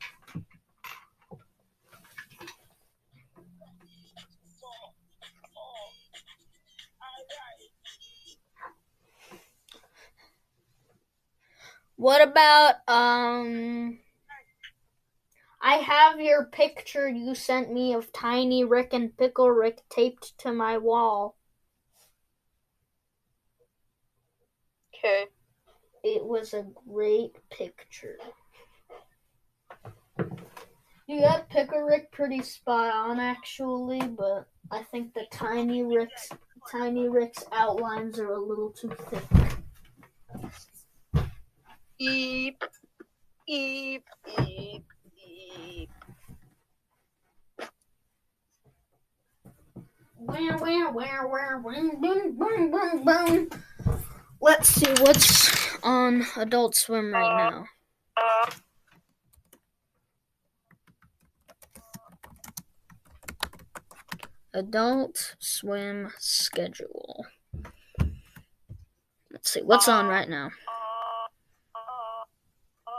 What 11.95 12.21
about 12.27 12.75
um? 12.87 13.99
I 15.61 15.75
have 15.75 16.19
your 16.19 16.45
picture 16.45 17.07
you 17.07 17.35
sent 17.35 17.71
me 17.71 17.93
of 17.93 18.11
Tiny 18.11 18.63
Rick 18.65 18.93
and 18.93 19.15
Pickle 19.15 19.51
Rick 19.51 19.83
taped 19.89 20.37
to 20.39 20.51
my 20.51 20.77
wall. 20.77 21.37
Okay. 24.93 25.27
It 26.03 26.25
was 26.25 26.53
a 26.53 26.65
great 26.87 27.33
picture. 27.51 28.17
You 31.07 31.19
got 31.19 31.49
Pickle 31.49 31.81
Rick 31.81 32.11
pretty 32.11 32.41
spot 32.41 32.93
on 32.93 33.19
actually, 33.19 34.01
but 34.01 34.47
I 34.71 34.83
think 34.83 35.13
the 35.13 35.25
Tiny 35.31 35.83
Rick's 35.83 36.29
Tiny 36.71 37.09
Rick's 37.09 37.43
outlines 37.51 38.17
are 38.19 38.33
a 38.33 38.41
little 38.41 38.69
too 38.69 38.95
thick. 39.09 39.23
Eep, 41.99 42.63
eep, 43.47 44.03
eep, 44.39 44.85
eep. 45.17 45.89
Where, 50.17 50.57
where, 50.57 50.91
where, 50.91 51.27
where, 51.27 51.59
where, 51.59 51.91
boom, 51.97 52.37
boom, 52.37 52.71
boom, 52.71 53.03
boom. 53.03 53.49
Let's 54.43 54.69
see 54.69 54.91
what's 55.01 55.77
on 55.83 56.25
Adult 56.35 56.73
Swim 56.75 57.13
right 57.13 57.45
uh, 57.45 57.49
now. 57.51 57.65
Uh, 58.17 58.49
Adult 64.55 65.35
Swim 65.37 66.11
schedule. 66.17 67.27
Let's 69.31 69.51
see 69.51 69.61
what's 69.61 69.87
on 69.87 70.07
right 70.07 70.27
now. 70.27 70.49
Uh, 72.87 72.91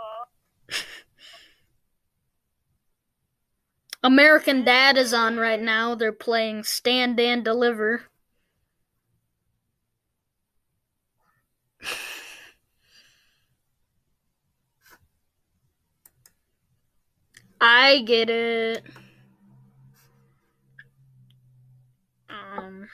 American 4.05 4.63
Dad 4.65 4.97
is 4.97 5.13
on 5.13 5.39
right 5.39 5.61
now. 5.61 5.97
They're 5.97 6.13
playing 6.13 6.63
Stand 6.63 7.19
and 7.19 7.45
Deliver. 7.45 8.05
I 17.65 18.03
get 18.03 18.29
it. 18.29 18.83
Um, 22.29 22.89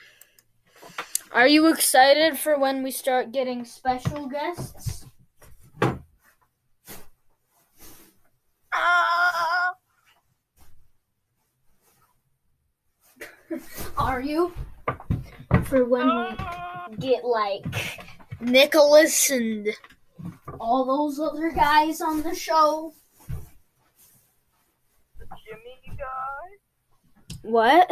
are 1.31 1.47
you 1.47 1.65
excited 1.73 2.37
for 2.37 2.57
when 2.59 2.83
we 2.83 2.91
start 2.91 3.31
getting 3.31 3.65
special 3.65 4.27
guests? 4.27 5.07
Ah, 8.71 9.73
Are 13.97 14.21
you? 14.21 14.53
For 15.63 15.83
when 15.85 16.07
we 16.07 16.95
get 16.97 17.25
like 17.25 17.65
Nicholas 18.39 19.31
and 19.31 19.69
all 20.59 20.85
those 20.85 21.19
other 21.19 21.49
guys 21.49 22.01
on 22.01 22.21
the 22.21 22.35
show. 22.35 22.93
the 25.17 25.25
Jimmy 25.45 25.88
guy, 25.99 27.49
What? 27.49 27.91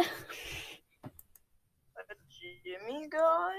a 2.10 2.14
Jimmy 2.64 3.08
guy. 3.10 3.54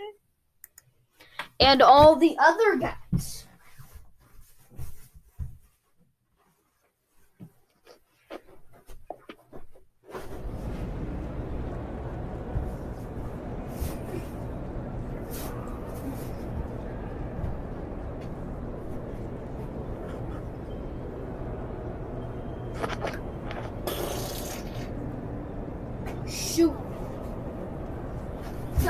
And 1.59 1.81
all 1.81 2.15
the 2.15 2.35
other 2.39 2.77
guys. 2.77 3.45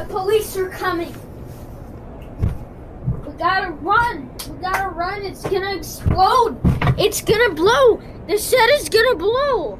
Police 0.09 0.57
are 0.57 0.69
coming. 0.69 1.13
We 3.25 3.31
gotta 3.33 3.71
run. 3.71 4.29
We 4.49 4.57
gotta 4.57 4.89
run. 4.89 5.21
It's 5.21 5.43
gonna 5.43 5.75
explode. 5.75 6.59
It's 6.97 7.21
gonna 7.21 7.53
blow. 7.53 8.01
The 8.27 8.37
set 8.37 8.69
is 8.71 8.89
gonna 8.89 9.15
blow. 9.15 9.79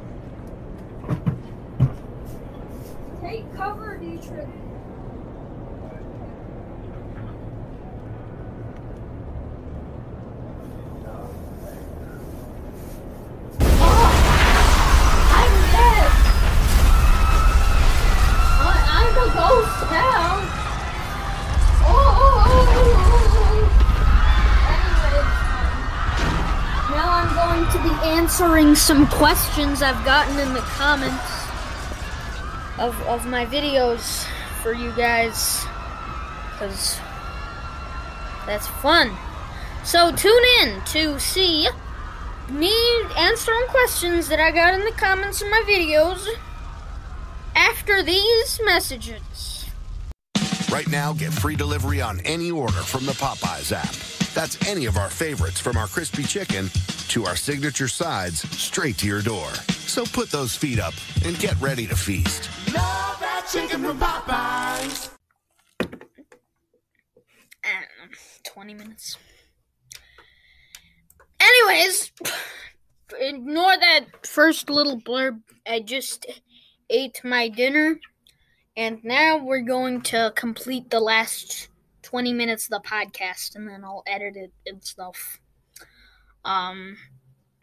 Some 28.90 29.06
questions 29.06 29.84
I've 29.84 30.04
gotten 30.04 30.40
in 30.40 30.52
the 30.52 30.62
comments 30.62 31.44
of, 32.80 33.00
of 33.04 33.28
my 33.28 33.46
videos 33.46 34.26
for 34.64 34.74
you 34.74 34.92
guys. 34.94 35.64
Because 36.54 36.98
that's 38.48 38.66
fun. 38.66 39.16
So 39.84 40.12
tune 40.12 40.44
in 40.64 40.82
to 40.86 41.20
see 41.20 41.70
me 42.50 42.74
answering 43.16 43.68
questions 43.68 44.28
that 44.28 44.40
I 44.40 44.50
got 44.50 44.74
in 44.74 44.84
the 44.84 44.92
comments 44.94 45.44
of 45.44 45.52
my 45.52 45.62
videos 45.68 46.28
after 47.56 48.02
these 48.02 48.60
messages. 48.66 49.70
Right 50.72 50.90
now, 50.90 51.14
get 51.14 51.32
free 51.32 51.56
delivery 51.56 52.02
on 52.02 52.22
any 52.22 52.50
order 52.50 52.74
from 52.74 53.06
the 53.06 53.12
Popeyes 53.12 53.72
app. 53.72 54.09
That's 54.34 54.68
any 54.68 54.86
of 54.86 54.98
our 54.98 55.10
favorites 55.10 55.60
from 55.60 55.78
our 55.78 55.88
crispy 55.88 56.24
chicken 56.24 56.70
to 57.10 57.26
our 57.26 57.36
signature 57.36 57.88
sides 57.88 58.42
straight 58.58 58.98
to 59.00 59.08
your 59.08 59.22
door. 59.22 59.50
So 59.88 60.06
put 60.06 60.30
those 60.30 60.56
feet 60.56 60.80
up 60.80 60.94
and 61.26 61.38
get 61.40 61.60
ready 61.60 61.88
to 61.88 61.96
feast. 61.96 62.50
Love 62.74 63.20
that 63.20 63.48
chicken 63.52 63.84
from 63.84 64.00
Popeyes. 64.00 65.10
I 67.64 67.72
don't 68.00 68.12
know, 68.12 68.18
20 68.44 68.74
minutes. 68.76 69.18
Anyways, 71.40 72.12
ignore 73.20 73.78
that 73.78 74.26
first 74.26 74.70
little 74.70 75.02
blurb. 75.02 75.42
I 75.68 75.80
just 75.80 76.26
ate 76.90 77.22
my 77.24 77.50
dinner, 77.50 78.00
and 78.78 79.04
now 79.04 79.38
we're 79.38 79.62
going 79.62 80.02
to 80.02 80.32
complete 80.36 80.90
the 80.90 81.00
last 81.00 81.70
20 82.10 82.34
minutes 82.34 82.66
of 82.66 82.72
the 82.72 82.90
podcast, 82.90 83.56
and 83.56 83.70
then 83.70 83.84
I'll 83.84 84.02
edit 84.08 84.36
it 84.36 84.52
and 84.66 84.84
stuff. 84.84 85.40
Um, 86.44 86.98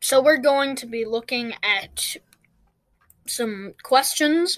so 0.00 0.22
we're 0.22 0.36
going 0.36 0.76
to 0.76 0.86
be 0.86 1.04
looking 1.04 1.54
at 1.64 2.16
some 3.26 3.74
questions 3.82 4.56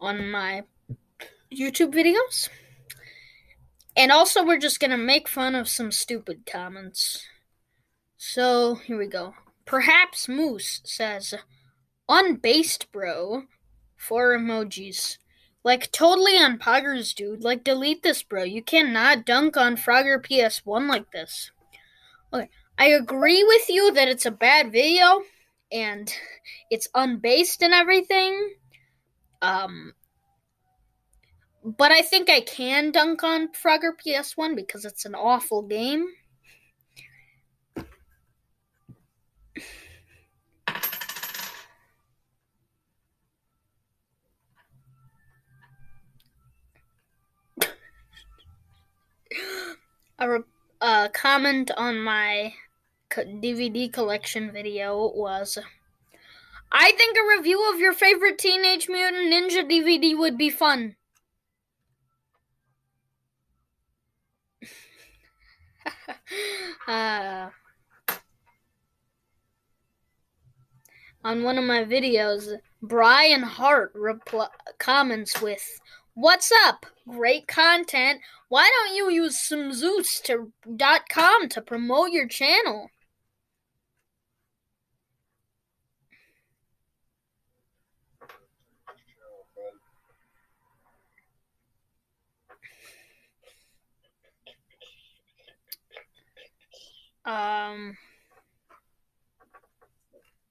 on 0.00 0.28
my 0.28 0.64
YouTube 1.56 1.94
videos. 1.94 2.48
And 3.96 4.10
also, 4.10 4.44
we're 4.44 4.58
just 4.58 4.80
gonna 4.80 4.98
make 4.98 5.28
fun 5.28 5.54
of 5.54 5.68
some 5.68 5.92
stupid 5.92 6.44
comments. 6.44 7.24
So, 8.16 8.74
here 8.74 8.98
we 8.98 9.06
go. 9.06 9.34
Perhaps 9.66 10.28
Moose 10.28 10.80
says, 10.82 11.32
Unbased, 12.08 12.90
bro. 12.90 13.44
Four 13.96 14.36
emojis. 14.36 15.18
Like, 15.64 15.92
totally 15.92 16.36
on 16.38 16.58
poggers, 16.58 17.14
dude. 17.14 17.44
Like, 17.44 17.62
delete 17.62 18.02
this, 18.02 18.22
bro. 18.22 18.42
You 18.42 18.62
cannot 18.62 19.24
dunk 19.24 19.56
on 19.56 19.76
Frogger 19.76 20.20
PS1 20.20 20.88
like 20.88 21.10
this. 21.12 21.50
Okay, 22.32 22.48
I 22.78 22.86
agree 22.86 23.44
with 23.44 23.68
you 23.68 23.92
that 23.92 24.08
it's 24.08 24.26
a 24.26 24.30
bad 24.30 24.72
video 24.72 25.22
and 25.70 26.12
it's 26.70 26.88
unbased 26.94 27.62
and 27.62 27.74
everything. 27.74 28.54
Um, 29.40 29.92
but 31.64 31.92
I 31.92 32.02
think 32.02 32.28
I 32.28 32.40
can 32.40 32.90
dunk 32.90 33.22
on 33.22 33.48
Frogger 33.52 33.92
PS1 34.04 34.56
because 34.56 34.84
it's 34.84 35.04
an 35.04 35.14
awful 35.14 35.62
game. 35.62 36.06
A 50.22 50.38
uh, 50.80 51.08
comment 51.08 51.70
on 51.76 51.98
my 51.98 52.54
DVD 53.18 53.92
collection 53.92 54.52
video 54.52 55.12
was 55.16 55.58
I 56.70 56.92
think 56.92 57.18
a 57.18 57.36
review 57.36 57.68
of 57.72 57.80
your 57.80 57.92
favorite 57.92 58.38
Teenage 58.38 58.88
Mutant 58.88 59.32
Ninja 59.32 59.68
DVD 59.68 60.16
would 60.16 60.38
be 60.38 60.48
fun. 60.48 60.94
uh, 66.86 67.48
on 71.24 71.42
one 71.42 71.58
of 71.58 71.64
my 71.64 71.84
videos, 71.84 72.60
Brian 72.80 73.42
Hart 73.42 73.92
repl- 73.94 74.50
comments 74.78 75.42
with, 75.42 75.80
"What's 76.14 76.50
up? 76.66 76.86
Great 77.08 77.46
content. 77.46 78.20
Why 78.48 78.70
don't 78.70 78.96
you 78.96 79.10
use 79.10 79.38
some 79.40 79.72
to 80.22 80.52
to 81.50 81.60
promote 81.62 82.10
your 82.10 82.26
channel?" 82.28 82.90
Um, 97.24 97.96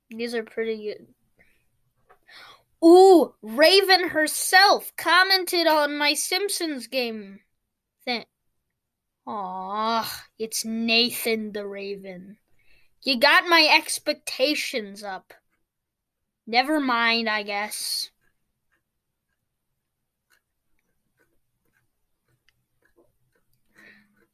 these 0.09 0.34
are 0.36 0.43
pretty 0.43 0.84
good. 0.84 1.07
Ooh, 2.84 3.36
Raven 3.42 4.10
herself 4.10 4.92
commented 4.98 5.68
on 5.68 5.98
my 5.98 6.14
Simpsons 6.14 6.88
game 6.88 7.42
thing. 8.06 8.26
Aw, 9.28 10.26
it's 10.40 10.66
Nathan 10.66 11.52
the 11.52 11.68
Raven. 11.68 12.38
You 13.04 13.20
got 13.20 13.48
my 13.48 13.68
expectations 13.72 15.04
up. 15.04 15.34
Never 16.48 16.80
mind, 16.80 17.30
I 17.30 17.44
guess. 17.44 18.10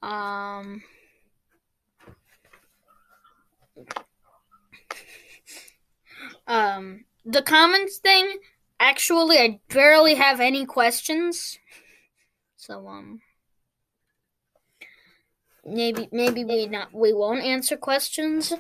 Um. 0.02 0.84
Um, 6.48 7.04
the 7.28 7.42
comments 7.42 7.98
thing, 7.98 8.38
actually, 8.80 9.38
I 9.38 9.60
barely 9.70 10.16
have 10.16 10.40
any 10.40 10.66
questions. 10.66 11.60
So, 12.56 12.88
um, 12.88 13.20
maybe 15.66 16.08
maybe 16.12 16.46
we 16.46 16.68
not 16.68 16.94
we 16.94 17.14
won't 17.14 17.44
answer 17.44 17.76
questions. 17.76 18.54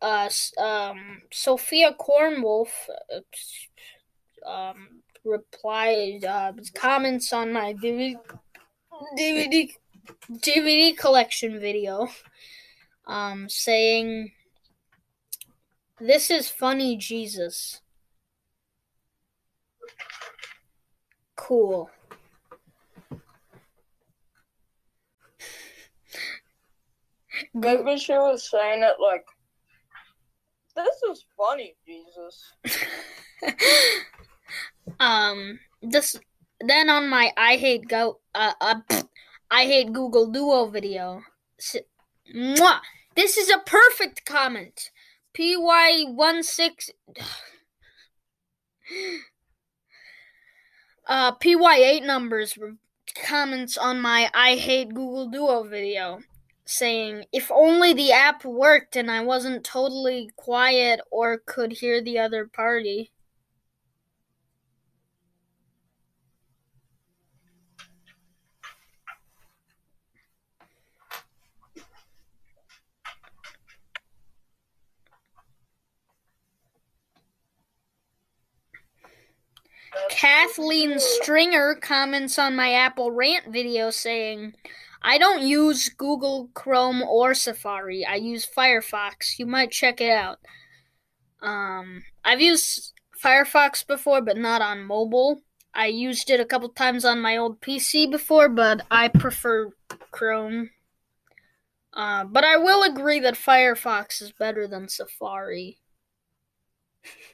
Uh, 0.00 0.28
um, 0.58 1.22
Sophia 1.32 1.94
Cornwolf, 1.98 2.68
uh, 3.14 4.48
um, 4.48 5.02
replied 5.24 6.24
uh, 6.24 6.52
comments 6.74 7.32
on 7.32 7.52
my 7.52 7.72
DVD 7.72 8.16
DVD 9.18 9.70
DVD 10.30 10.96
collection 10.96 11.58
video, 11.58 12.08
um, 13.06 13.48
saying. 13.48 14.32
This 16.00 16.32
is 16.32 16.48
funny, 16.48 16.96
Jesus. 16.96 17.81
Cool. 21.36 21.90
Maybe 27.54 27.98
she 27.98 28.12
was 28.12 28.48
saying 28.50 28.82
it 28.82 28.96
like, 29.00 29.24
"This 30.76 31.02
is 31.10 31.24
funny, 31.36 31.74
Jesus." 31.86 32.52
um, 35.00 35.58
this 35.80 36.18
then 36.60 36.90
on 36.90 37.08
my 37.08 37.32
I 37.36 37.56
hate 37.56 37.88
go 37.88 38.20
uh, 38.34 38.52
uh 38.60 38.80
I 39.50 39.64
hate 39.64 39.92
Google 39.92 40.26
Duo 40.30 40.66
video. 40.66 41.22
S- 41.58 41.76
Mwah! 42.34 42.80
This 43.16 43.36
is 43.36 43.50
a 43.50 43.58
perfect 43.58 44.24
comment. 44.24 44.90
PY16 45.34 46.90
uh 51.06 51.34
PY8 51.36 52.04
numbers 52.04 52.56
comments 53.24 53.76
on 53.76 54.00
my 54.00 54.30
I 54.34 54.56
hate 54.56 54.94
Google 54.94 55.28
Duo 55.28 55.64
video 55.64 56.20
saying 56.64 57.24
if 57.32 57.50
only 57.50 57.92
the 57.92 58.12
app 58.12 58.44
worked 58.44 58.96
and 58.96 59.10
I 59.10 59.20
wasn't 59.20 59.64
totally 59.64 60.30
quiet 60.36 61.00
or 61.10 61.38
could 61.38 61.72
hear 61.72 62.02
the 62.02 62.18
other 62.18 62.46
party. 62.46 63.10
Kathleen 80.08 80.98
Stringer 80.98 81.74
comments 81.74 82.38
on 82.38 82.56
my 82.56 82.72
Apple 82.72 83.10
Rant 83.10 83.52
video 83.52 83.90
saying, 83.90 84.54
I 85.02 85.18
don't 85.18 85.42
use 85.42 85.88
Google 85.88 86.48
Chrome 86.54 87.02
or 87.02 87.34
Safari. 87.34 88.04
I 88.04 88.16
use 88.16 88.46
Firefox. 88.46 89.38
You 89.38 89.46
might 89.46 89.70
check 89.70 90.00
it 90.00 90.10
out. 90.10 90.38
Um, 91.40 92.04
I've 92.24 92.40
used 92.40 92.92
Firefox 93.22 93.86
before, 93.86 94.22
but 94.22 94.36
not 94.36 94.62
on 94.62 94.84
mobile. 94.84 95.42
I 95.74 95.86
used 95.86 96.30
it 96.30 96.40
a 96.40 96.44
couple 96.44 96.68
times 96.68 97.04
on 97.04 97.20
my 97.20 97.36
old 97.36 97.60
PC 97.60 98.10
before, 98.10 98.48
but 98.48 98.86
I 98.90 99.08
prefer 99.08 99.70
Chrome. 100.10 100.70
Uh, 101.94 102.24
but 102.24 102.44
I 102.44 102.56
will 102.56 102.82
agree 102.82 103.20
that 103.20 103.34
Firefox 103.34 104.22
is 104.22 104.32
better 104.32 104.66
than 104.66 104.88
Safari. 104.88 105.78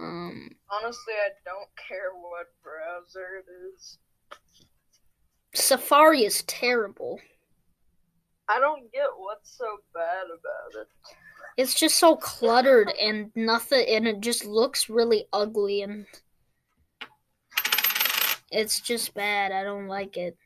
um, 0.00 0.48
Honestly, 0.70 1.14
I 1.14 1.30
don't 1.44 1.68
care 1.76 2.12
what 2.14 2.46
browser 2.62 3.38
it 3.38 3.50
is. 3.74 3.98
Safari 5.54 6.24
is 6.24 6.42
terrible. 6.44 7.20
I 8.48 8.58
don't 8.58 8.90
get 8.92 9.06
what's 9.16 9.56
so 9.56 9.66
bad 9.94 10.24
about 10.26 10.82
it. 10.82 10.88
It's 11.56 11.74
just 11.74 11.98
so 11.98 12.16
cluttered 12.16 12.90
and 13.00 13.30
nothing, 13.34 13.86
and 13.88 14.08
it 14.08 14.20
just 14.20 14.44
looks 14.44 14.88
really 14.88 15.26
ugly, 15.32 15.82
and 15.82 16.06
it's 18.50 18.80
just 18.80 19.14
bad. 19.14 19.52
I 19.52 19.62
don't 19.62 19.86
like 19.86 20.16
it. 20.16 20.36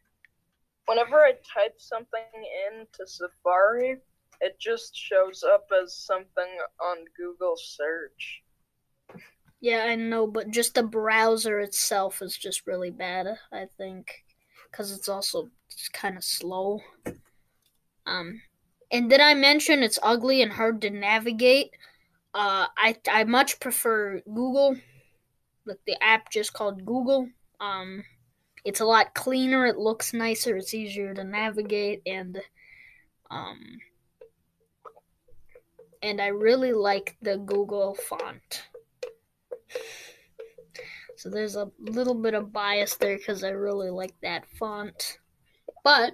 Whenever 0.86 1.20
I 1.20 1.32
type 1.32 1.76
something 1.78 2.20
into 2.68 3.06
Safari, 3.06 3.98
it 4.40 4.58
just 4.60 4.94
shows 4.96 5.42
up 5.42 5.66
as 5.82 5.96
something 5.96 6.58
on 6.82 6.98
Google 7.16 7.56
search. 7.56 8.43
Yeah, 9.64 9.84
I 9.84 9.94
know, 9.94 10.26
but 10.26 10.50
just 10.50 10.74
the 10.74 10.82
browser 10.82 11.58
itself 11.58 12.20
is 12.20 12.36
just 12.36 12.66
really 12.66 12.90
bad. 12.90 13.38
I 13.50 13.64
think 13.78 14.22
because 14.70 14.92
it's 14.92 15.08
also 15.08 15.48
kind 15.94 16.18
of 16.18 16.22
slow. 16.22 16.82
Um, 18.06 18.42
and 18.92 19.08
did 19.08 19.20
I 19.22 19.32
mention 19.32 19.82
it's 19.82 19.98
ugly 20.02 20.42
and 20.42 20.52
hard 20.52 20.82
to 20.82 20.90
navigate? 20.90 21.70
Uh, 22.34 22.66
I 22.76 22.98
I 23.10 23.24
much 23.24 23.58
prefer 23.58 24.20
Google, 24.26 24.76
like 25.64 25.80
the 25.86 25.96
app 26.04 26.28
just 26.28 26.52
called 26.52 26.84
Google. 26.84 27.30
Um, 27.58 28.04
it's 28.66 28.80
a 28.80 28.84
lot 28.84 29.14
cleaner. 29.14 29.64
It 29.64 29.78
looks 29.78 30.12
nicer. 30.12 30.58
It's 30.58 30.74
easier 30.74 31.14
to 31.14 31.24
navigate, 31.24 32.02
and 32.04 32.38
um, 33.30 33.78
and 36.02 36.20
I 36.20 36.26
really 36.26 36.74
like 36.74 37.16
the 37.22 37.38
Google 37.38 37.94
font. 37.94 38.64
So 41.16 41.30
there's 41.30 41.56
a 41.56 41.70
little 41.78 42.14
bit 42.14 42.34
of 42.34 42.52
bias 42.52 42.96
there 42.96 43.16
because 43.16 43.44
I 43.44 43.50
really 43.50 43.90
like 43.90 44.14
that 44.22 44.44
font. 44.58 45.18
But 45.82 46.12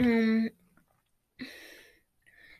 um, 0.00 0.50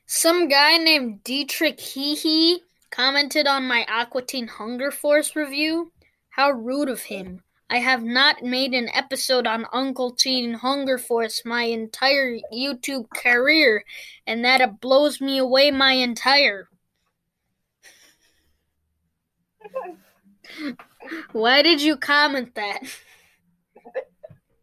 some 0.07 0.49
guy 0.49 0.79
named 0.79 1.25
Dietrich 1.25 1.79
Hehe 1.79 2.59
commented 2.91 3.47
on 3.47 3.67
my 3.67 3.85
Aqua 3.89 4.23
Teen 4.23 4.47
Hunger 4.47 4.91
Force 4.91 5.35
review. 5.35 5.93
How 6.31 6.51
rude 6.51 6.89
of 6.89 7.03
him. 7.03 7.43
I 7.69 7.79
have 7.79 8.05
not 8.05 8.45
made 8.45 8.75
an 8.75 8.89
episode 8.91 9.47
on 9.47 9.67
Uncle 9.73 10.13
Teen 10.13 10.55
Hunger 10.55 10.99
Force 10.99 11.43
my 11.45 11.65
entire 11.65 12.37
YouTube 12.53 13.11
career, 13.11 13.83
and 14.27 14.45
that 14.45 14.81
blows 14.81 15.21
me 15.21 15.39
away 15.39 15.73
my 15.73 15.93
entire. 15.93 16.69
Why 21.33 21.63
did 21.63 21.83
you 21.83 21.97
comment 21.97 22.55
that? 22.55 22.81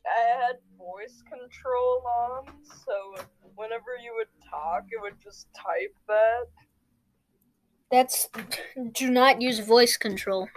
I 0.05 0.45
had 0.45 0.57
voice 0.77 1.23
control 1.29 2.03
on, 2.05 2.45
so 2.85 3.25
whenever 3.55 3.97
you 4.01 4.13
would 4.17 4.27
talk, 4.49 4.83
it 4.91 5.01
would 5.01 5.19
just 5.21 5.47
type 5.55 5.95
that. 6.07 6.47
That's. 7.91 8.29
Do 8.93 9.11
not 9.11 9.41
use 9.41 9.59
voice 9.59 9.97
control. 9.97 10.49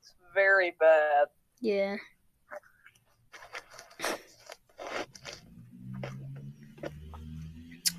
It's 0.00 0.14
very 0.34 0.74
bad. 0.78 1.26
Yeah. 1.60 1.96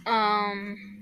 Um. 0.05 0.96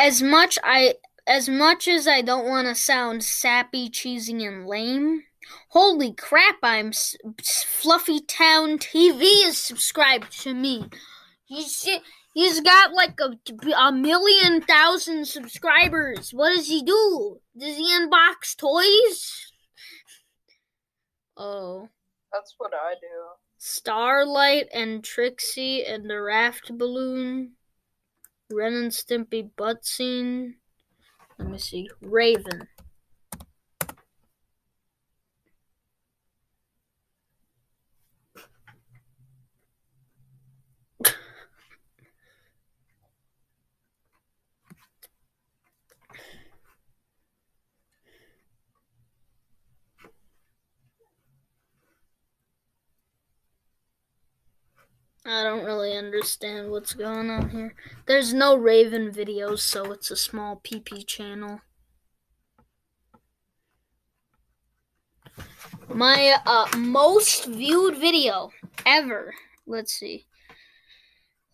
As 0.00 0.22
much 0.22 0.58
I 0.64 0.94
as 1.26 1.46
much 1.46 1.86
as 1.86 2.08
I 2.08 2.22
don't 2.22 2.46
want 2.46 2.66
to 2.68 2.74
sound 2.74 3.22
sappy, 3.22 3.90
cheesy, 3.90 4.42
and 4.46 4.66
lame, 4.66 5.24
holy 5.68 6.14
crap! 6.14 6.56
I'm 6.62 6.88
s- 6.88 7.18
s- 7.38 7.64
Fluffy 7.68 8.20
Town 8.20 8.78
TV 8.78 9.20
is 9.46 9.58
subscribed 9.58 10.40
to 10.40 10.54
me. 10.54 10.86
He's 11.44 11.86
he's 12.32 12.60
got 12.62 12.94
like 12.94 13.20
a, 13.20 13.36
a 13.76 13.92
million 13.92 14.62
thousand 14.62 15.26
subscribers. 15.26 16.30
What 16.30 16.56
does 16.56 16.68
he 16.68 16.82
do? 16.82 17.40
Does 17.58 17.76
he 17.76 17.94
unbox 17.94 18.56
toys? 18.56 19.52
Oh. 21.36 21.90
That's 22.32 22.54
what 22.56 22.72
I 22.72 22.94
do. 22.94 23.06
Starlight 23.58 24.68
and 24.72 25.04
Trixie 25.04 25.84
and 25.84 26.08
the 26.08 26.22
Raft 26.22 26.70
Balloon. 26.78 27.52
Ren 28.60 28.74
and 28.74 28.92
Stimpy 28.92 29.50
butt 29.56 29.86
scene. 29.86 30.56
Let 31.38 31.48
me 31.48 31.56
see. 31.56 31.88
Raven. 32.02 32.68
I 55.30 55.44
don't 55.44 55.64
really 55.64 55.96
understand 55.96 56.72
what's 56.72 56.92
going 56.92 57.30
on 57.30 57.50
here. 57.50 57.74
There's 58.06 58.34
no 58.34 58.56
Raven 58.56 59.12
videos, 59.12 59.60
so 59.60 59.92
it's 59.92 60.10
a 60.10 60.16
small 60.16 60.60
PP 60.64 61.06
channel. 61.06 61.60
My 65.88 66.36
uh, 66.44 66.66
most 66.76 67.46
viewed 67.46 67.96
video 67.96 68.50
ever. 68.84 69.32
Let's 69.68 69.92
see. 69.92 70.26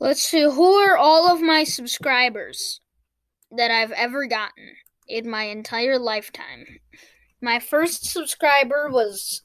Let's 0.00 0.22
see. 0.22 0.42
Who 0.42 0.72
are 0.76 0.96
all 0.96 1.30
of 1.30 1.42
my 1.42 1.64
subscribers 1.64 2.80
that 3.50 3.70
I've 3.70 3.92
ever 3.92 4.26
gotten 4.26 4.76
in 5.06 5.28
my 5.28 5.44
entire 5.44 5.98
lifetime? 5.98 6.64
My 7.42 7.60
first 7.60 8.06
subscriber 8.06 8.88
was. 8.90 9.42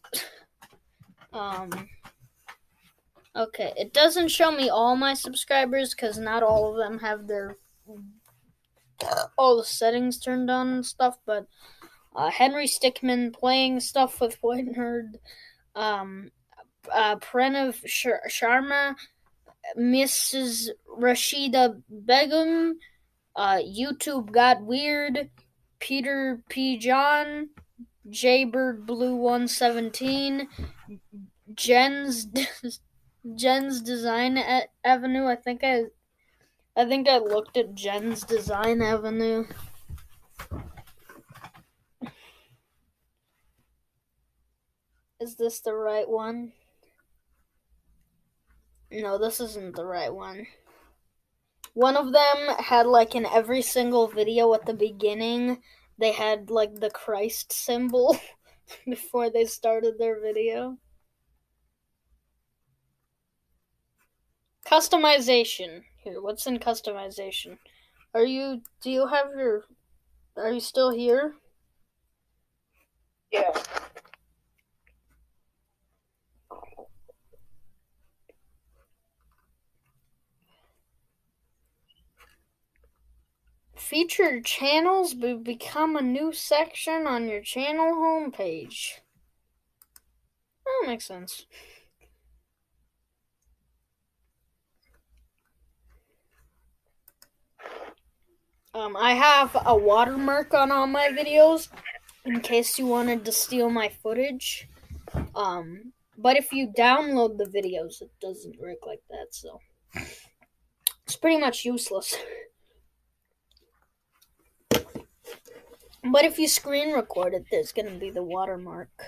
Um. 1.34 1.89
Okay, 3.36 3.71
it 3.77 3.93
doesn't 3.93 4.27
show 4.27 4.51
me 4.51 4.69
all 4.69 4.95
my 4.95 5.13
subscribers 5.13 5.93
because 5.95 6.17
not 6.17 6.43
all 6.43 6.71
of 6.71 6.77
them 6.77 6.99
have 6.99 7.27
their 7.27 7.57
all 9.38 9.57
the 9.57 9.63
settings 9.63 10.19
turned 10.19 10.49
on 10.49 10.69
and 10.69 10.86
stuff. 10.86 11.17
But 11.25 11.47
uh, 12.15 12.29
Henry 12.29 12.67
Stickman 12.67 13.34
playing 13.34 13.79
stuff 13.79 14.19
with 14.19 14.38
White 14.41 14.67
Nerd, 14.75 15.13
um, 15.75 16.32
uh, 16.91 17.15
Pranav 17.17 17.79
Shar- 17.86 18.23
Sharma, 18.29 18.95
Mrs. 19.77 20.69
Rashida 20.99 21.82
Begum, 22.05 22.79
uh, 23.36 23.59
YouTube 23.59 24.32
got 24.32 24.61
weird, 24.61 25.29
Peter 25.79 26.43
P. 26.49 26.77
John, 26.77 27.49
Jaybird 28.09 28.86
Blue 28.86 29.15
One 29.15 29.47
Seventeen, 29.47 30.49
Jen's. 31.55 32.27
Jen's 33.36 33.82
Design 33.82 34.39
Avenue. 34.84 35.26
I 35.26 35.36
think 35.36 35.63
I, 35.63 35.86
I 36.76 36.86
think 36.86 37.07
I 37.07 37.19
looked 37.19 37.55
at 37.55 37.76
Jen's 37.76 38.24
Design 38.24 38.82
Avenue. 38.82 39.45
Is 45.19 45.36
this 45.36 45.59
the 45.59 45.76
right 45.76 46.09
one? 46.09 46.53
No, 48.91 49.19
this 49.19 49.39
isn't 49.39 49.76
the 49.76 49.86
right 49.86 50.13
one. 50.13 50.47
One 51.74 51.95
of 51.95 52.11
them 52.11 52.55
had 52.57 52.88
like 52.88 53.13
in 53.13 53.28
every 53.28 53.61
single 53.61 54.07
video 54.07 54.53
at 54.55 54.65
the 54.65 54.74
beginning, 54.74 55.61
they 55.97 56.11
had 56.11 56.49
like 56.49 56.80
the 56.80 56.89
Christ 56.89 57.53
symbol 57.53 58.17
before 58.86 59.30
they 59.30 59.45
started 59.45 59.99
their 59.99 60.19
video. 60.19 60.78
Customization. 64.72 65.84
Here, 65.97 66.22
what's 66.22 66.47
in 66.47 66.57
customization? 66.57 67.57
Are 68.13 68.24
you 68.24 68.61
do 68.82 68.89
you 68.89 69.07
have 69.07 69.32
your 69.36 69.65
are 70.38 70.53
you 70.53 70.61
still 70.61 70.91
here? 70.91 71.36
Yeah. 73.32 73.51
Featured 83.76 84.45
channels 84.45 85.13
will 85.13 85.38
become 85.38 85.97
a 85.97 86.01
new 86.01 86.32
section 86.32 87.05
on 87.07 87.28
your 87.28 87.41
channel 87.41 87.93
homepage. 87.95 88.99
That 90.63 90.88
makes 90.88 91.05
sense. 91.05 91.45
Um, 98.74 98.95
I 98.95 99.13
have 99.13 99.55
a 99.65 99.76
watermark 99.76 100.53
on 100.53 100.72
all 100.72 100.88
my 100.88 101.09
videos 101.09 101.67
in 102.24 102.39
case 102.39 102.80
you 102.80 102.86
wanted 102.86 103.26
to 103.26 103.32
steal 103.34 103.69
my 103.69 103.89
footage. 103.89 104.69
Um, 105.36 105.91
but 106.17 106.38
if 106.38 106.53
you 106.53 106.67
download 106.67 107.38
the 107.38 107.45
videos, 107.45 108.01
it 108.01 108.11
doesn't 108.22 108.61
work 108.61 108.86
like 108.86 109.01
that, 109.09 109.28
so 109.32 109.59
it's 111.03 111.17
pretty 111.17 111.38
much 111.38 111.65
useless. 111.65 112.15
But 114.69 116.26
if 116.26 116.39
you 116.39 116.47
screen 116.47 116.93
record 116.93 117.34
it, 117.34 117.45
there's 117.51 117.74
gonna 117.74 117.91
be 117.91 118.09
the 118.09 118.24
watermark. 118.24 119.03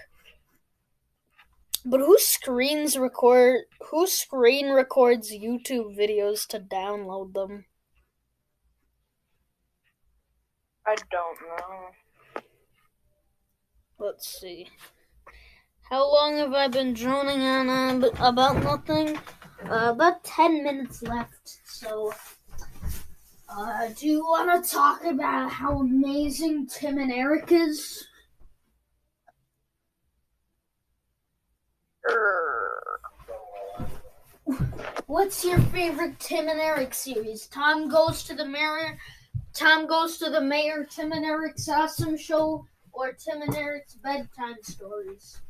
But 1.86 2.02
who 2.02 2.18
screens 2.20 2.98
record? 2.98 3.62
Who 3.92 4.08
screen 4.08 4.72
records 4.72 5.34
YouTube 5.34 5.98
videos 5.98 6.46
to 6.48 6.60
download 6.60 7.34
them? 7.34 7.66
I 10.86 10.96
don't 11.10 11.38
know. 11.42 12.44
Let's 14.00 14.40
see. 14.40 14.68
How 15.90 16.12
long 16.12 16.38
have 16.38 16.54
I 16.54 16.68
been 16.68 16.94
droning 16.94 17.42
on 17.42 17.70
uh, 17.70 18.10
about 18.20 18.64
nothing? 18.64 19.18
Uh, 19.70 19.92
about 19.94 20.24
10 20.24 20.64
minutes 20.64 21.02
left, 21.04 21.60
so. 21.66 22.14
Uh, 23.48 23.90
do 23.98 24.08
you 24.08 24.20
want 24.20 24.64
to 24.64 24.70
talk 24.70 25.04
about 25.06 25.52
how 25.52 25.80
amazing 25.80 26.68
Tim 26.68 26.98
and 26.98 27.12
Eric 27.12 27.52
is? 27.52 28.08
What's 35.06 35.46
your 35.46 35.60
favorite 35.60 36.20
Tim 36.20 36.50
and 36.50 36.60
Eric 36.60 36.94
series? 36.94 37.48
Tom 37.48 37.88
Goes 37.88 38.24
to 38.24 38.34
the 38.34 38.46
Mayor, 38.46 38.98
Tom 39.54 39.86
Goes 39.88 40.18
to 40.18 40.30
the 40.30 40.42
Mayor, 40.42 40.86
Tim 40.90 41.12
and 41.12 41.26
Eric's 41.26 41.70
Awesome 41.70 42.18
Show, 42.18 42.66
or 42.92 43.14
Tim 43.14 43.42
and 43.42 43.56
Eric's 43.56 43.96
Bedtime 43.96 44.56
Stories? 44.64 45.42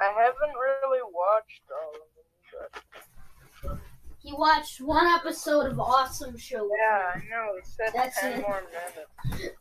I 0.00 0.04
haven't 0.06 0.54
really 0.54 1.00
watched 1.12 1.62
all 1.70 1.92
of 1.94 2.72
them, 2.82 2.82
but 3.62 3.78
He 4.18 4.32
watched 4.32 4.80
one 4.80 5.06
episode 5.06 5.70
of 5.70 5.78
Awesome 5.80 6.36
Show. 6.36 6.68
yeah, 6.78 7.12
I 7.14 7.18
know. 7.30 7.52
He 7.56 7.64
said 7.70 7.92
That's 7.94 8.20
ten 8.20 8.40
it. 8.40 8.42
more 8.42 8.62
minutes. 8.62 9.54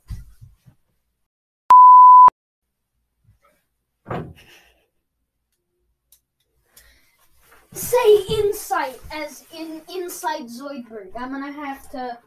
Say 7.74 8.24
insight 8.30 9.00
as 9.12 9.44
in 9.54 9.82
inside 9.94 10.44
Zoidberg. 10.44 11.12
I'm 11.18 11.32
gonna 11.32 11.52
have 11.52 11.90
to 11.92 12.18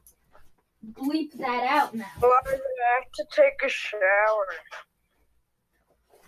bleep 0.84 1.32
that 1.38 1.66
out 1.68 1.94
now. 1.94 2.06
Well, 2.20 2.32
I 2.46 2.50
have 2.50 3.12
to 3.14 3.24
take 3.30 3.60
a 3.64 3.68
shower. 3.68 4.46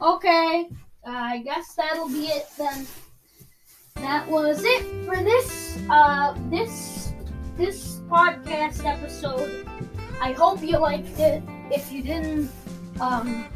Okay, 0.01 0.69
uh, 1.07 1.11
I 1.11 1.39
guess 1.39 1.75
that'll 1.75 2.09
be 2.09 2.27
it 2.27 2.47
then. 2.57 2.87
That 3.97 4.27
was 4.29 4.63
it 4.65 4.83
for 5.05 5.17
this 5.23 5.79
uh 5.91 6.35
this 6.49 7.13
this 7.57 8.01
podcast 8.09 8.85
episode. 8.87 9.67
I 10.21 10.33
hope 10.33 10.63
you 10.63 10.79
liked 10.79 11.19
it. 11.19 11.43
If 11.71 11.93
you 11.93 12.03
didn't, 12.03 12.51
um, 13.01 13.47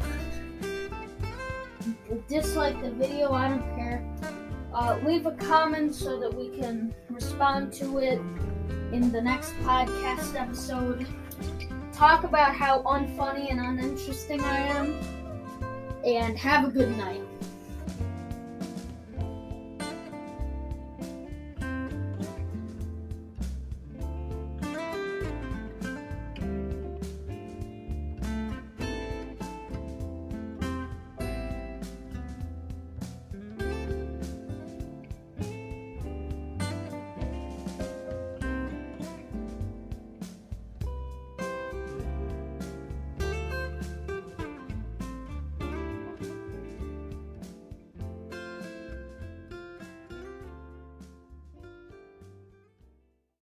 dislike 2.27 2.81
the 2.81 2.91
video, 2.91 3.31
I 3.33 3.49
don't 3.49 3.75
care. 3.75 4.03
Uh, 4.73 4.99
leave 5.05 5.25
a 5.25 5.31
comment 5.31 5.95
so 5.95 6.19
that 6.19 6.33
we 6.33 6.49
can 6.49 6.93
respond 7.09 7.73
to 7.73 7.99
it 7.99 8.21
in 8.91 9.11
the 9.11 9.21
next 9.21 9.53
podcast 9.63 10.39
episode. 10.39 11.07
Talk 11.93 12.23
about 12.23 12.55
how 12.55 12.81
unfunny 12.83 13.51
and 13.51 13.59
uninteresting 13.59 14.41
I 14.41 14.57
am. 14.57 14.99
And 16.05 16.37
have 16.37 16.65
a 16.65 16.69
good 16.69 16.95
night. 16.97 17.21